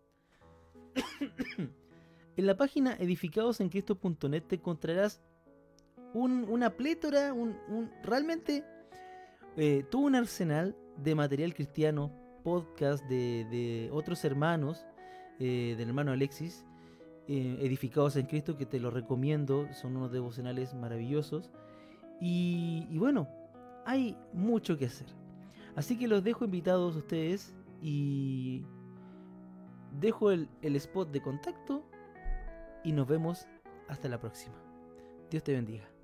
en 2.37 2.47
la 2.47 2.57
página 2.57 2.97
edificadosencristo.net 2.97 4.43
te 4.43 4.57
encontrarás 4.57 5.21
una 6.15 6.71
plétora, 6.71 7.33
un, 7.33 7.55
realmente 8.03 8.65
eh, 9.57 9.85
todo 9.89 10.03
un 10.03 10.17
arsenal 10.17 10.75
de 10.97 11.15
material 11.15 11.55
cristiano, 11.55 12.28
podcast 12.49 13.05
de, 13.05 13.91
otros 13.93 14.25
hermanos, 14.25 14.87
eh, 15.39 15.75
del 15.77 15.89
hermano 15.89 16.13
Alexis, 16.13 16.65
eh, 17.27 17.59
edificados 17.61 18.17
en 18.17 18.25
Cristo, 18.25 18.57
que 18.57 18.65
te 18.65 18.81
lo 18.81 18.91
recomiendo, 18.91 19.69
son 19.75 19.97
unos 19.99 20.13
devocionales 20.13 20.73
maravillosos. 20.73 21.51
Y, 22.23 22.97
bueno, 22.97 23.29
hay 23.85 24.17
mucho 24.33 24.79
que 24.79 24.87
hacer. 24.87 25.09
Así 25.77 25.99
que 25.99 26.09
los 26.09 26.25
dejo 26.25 26.47
invitados 26.47 26.97
ustedes 26.97 27.55
y 27.83 28.65
dejo 30.01 30.31
el, 30.31 30.49
el 30.63 30.75
spot 30.77 31.11
de 31.11 31.21
contacto 31.21 31.85
y 32.83 32.93
nos 32.93 33.07
vemos 33.07 33.47
hasta 33.89 34.09
la 34.09 34.19
próxima. 34.19 34.57
Dios 35.31 35.43
te 35.45 35.53
bendiga. 35.53 35.98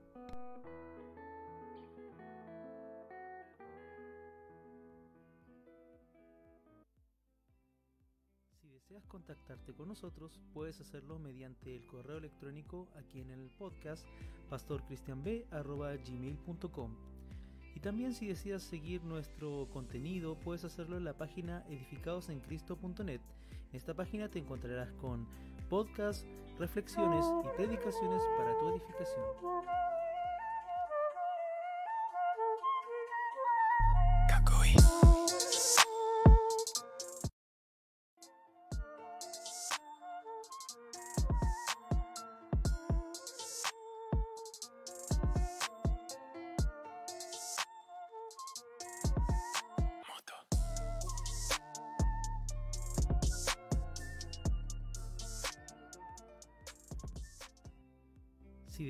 Contactarte 9.24 9.72
con 9.72 9.88
nosotros, 9.88 10.38
puedes 10.52 10.78
hacerlo 10.82 11.18
mediante 11.18 11.74
el 11.74 11.86
correo 11.86 12.18
electrónico 12.18 12.88
aquí 12.94 13.22
en 13.22 13.30
el 13.30 13.48
podcast 13.58 14.04
pastorcristianb.gmail.com 14.50 16.90
y 17.74 17.80
también 17.80 18.12
si 18.12 18.26
deseas 18.26 18.62
seguir 18.62 19.02
nuestro 19.02 19.66
contenido, 19.72 20.38
puedes 20.38 20.64
hacerlo 20.64 20.98
en 20.98 21.04
la 21.04 21.14
página 21.14 21.64
edificadosencristo.net. 21.70 23.22
En 23.70 23.76
esta 23.76 23.94
página 23.94 24.28
te 24.28 24.40
encontrarás 24.40 24.92
con 25.00 25.26
podcasts, 25.70 26.26
reflexiones 26.58 27.24
y 27.24 27.56
predicaciones 27.56 28.20
para 28.36 28.58
tu 28.58 28.68
edificación. 28.68 29.24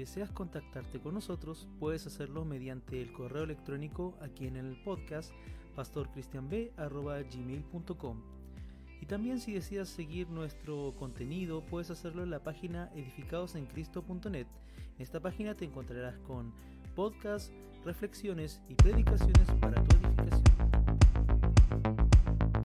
Deseas 0.05 0.31
contactarte 0.31 1.01
con 1.01 1.15
nosotros, 1.15 1.67
puedes 1.81 2.07
hacerlo 2.07 2.45
mediante 2.45 3.01
el 3.01 3.11
correo 3.11 3.45
electrónico 3.45 4.13
aquí 4.21 4.47
en 4.47 4.57
el 4.57 4.77
podcast 4.85 5.33
pastorcristianb.gmail.com 5.77 8.21
y 9.01 9.07
también 9.07 9.41
si 9.41 9.55
deseas 9.55 9.89
seguir 9.89 10.29
nuestro 10.29 10.95
contenido, 10.99 11.63
puedes 11.63 11.91
hacerlo 11.91 12.23
en 12.23 12.29
la 12.29 12.41
página 12.41 12.91
edificadosencristo.net. 12.95 14.47
En 14.97 15.03
esta 15.03 15.21
página 15.21 15.55
te 15.55 15.65
encontrarás 15.65 16.19
con 16.27 16.53
podcasts, 16.95 17.51
reflexiones 17.87 18.61
y 18.69 18.75
predicaciones 18.75 19.51
para 19.59 19.83
tu 19.85 19.94
edificación. 19.94 19.94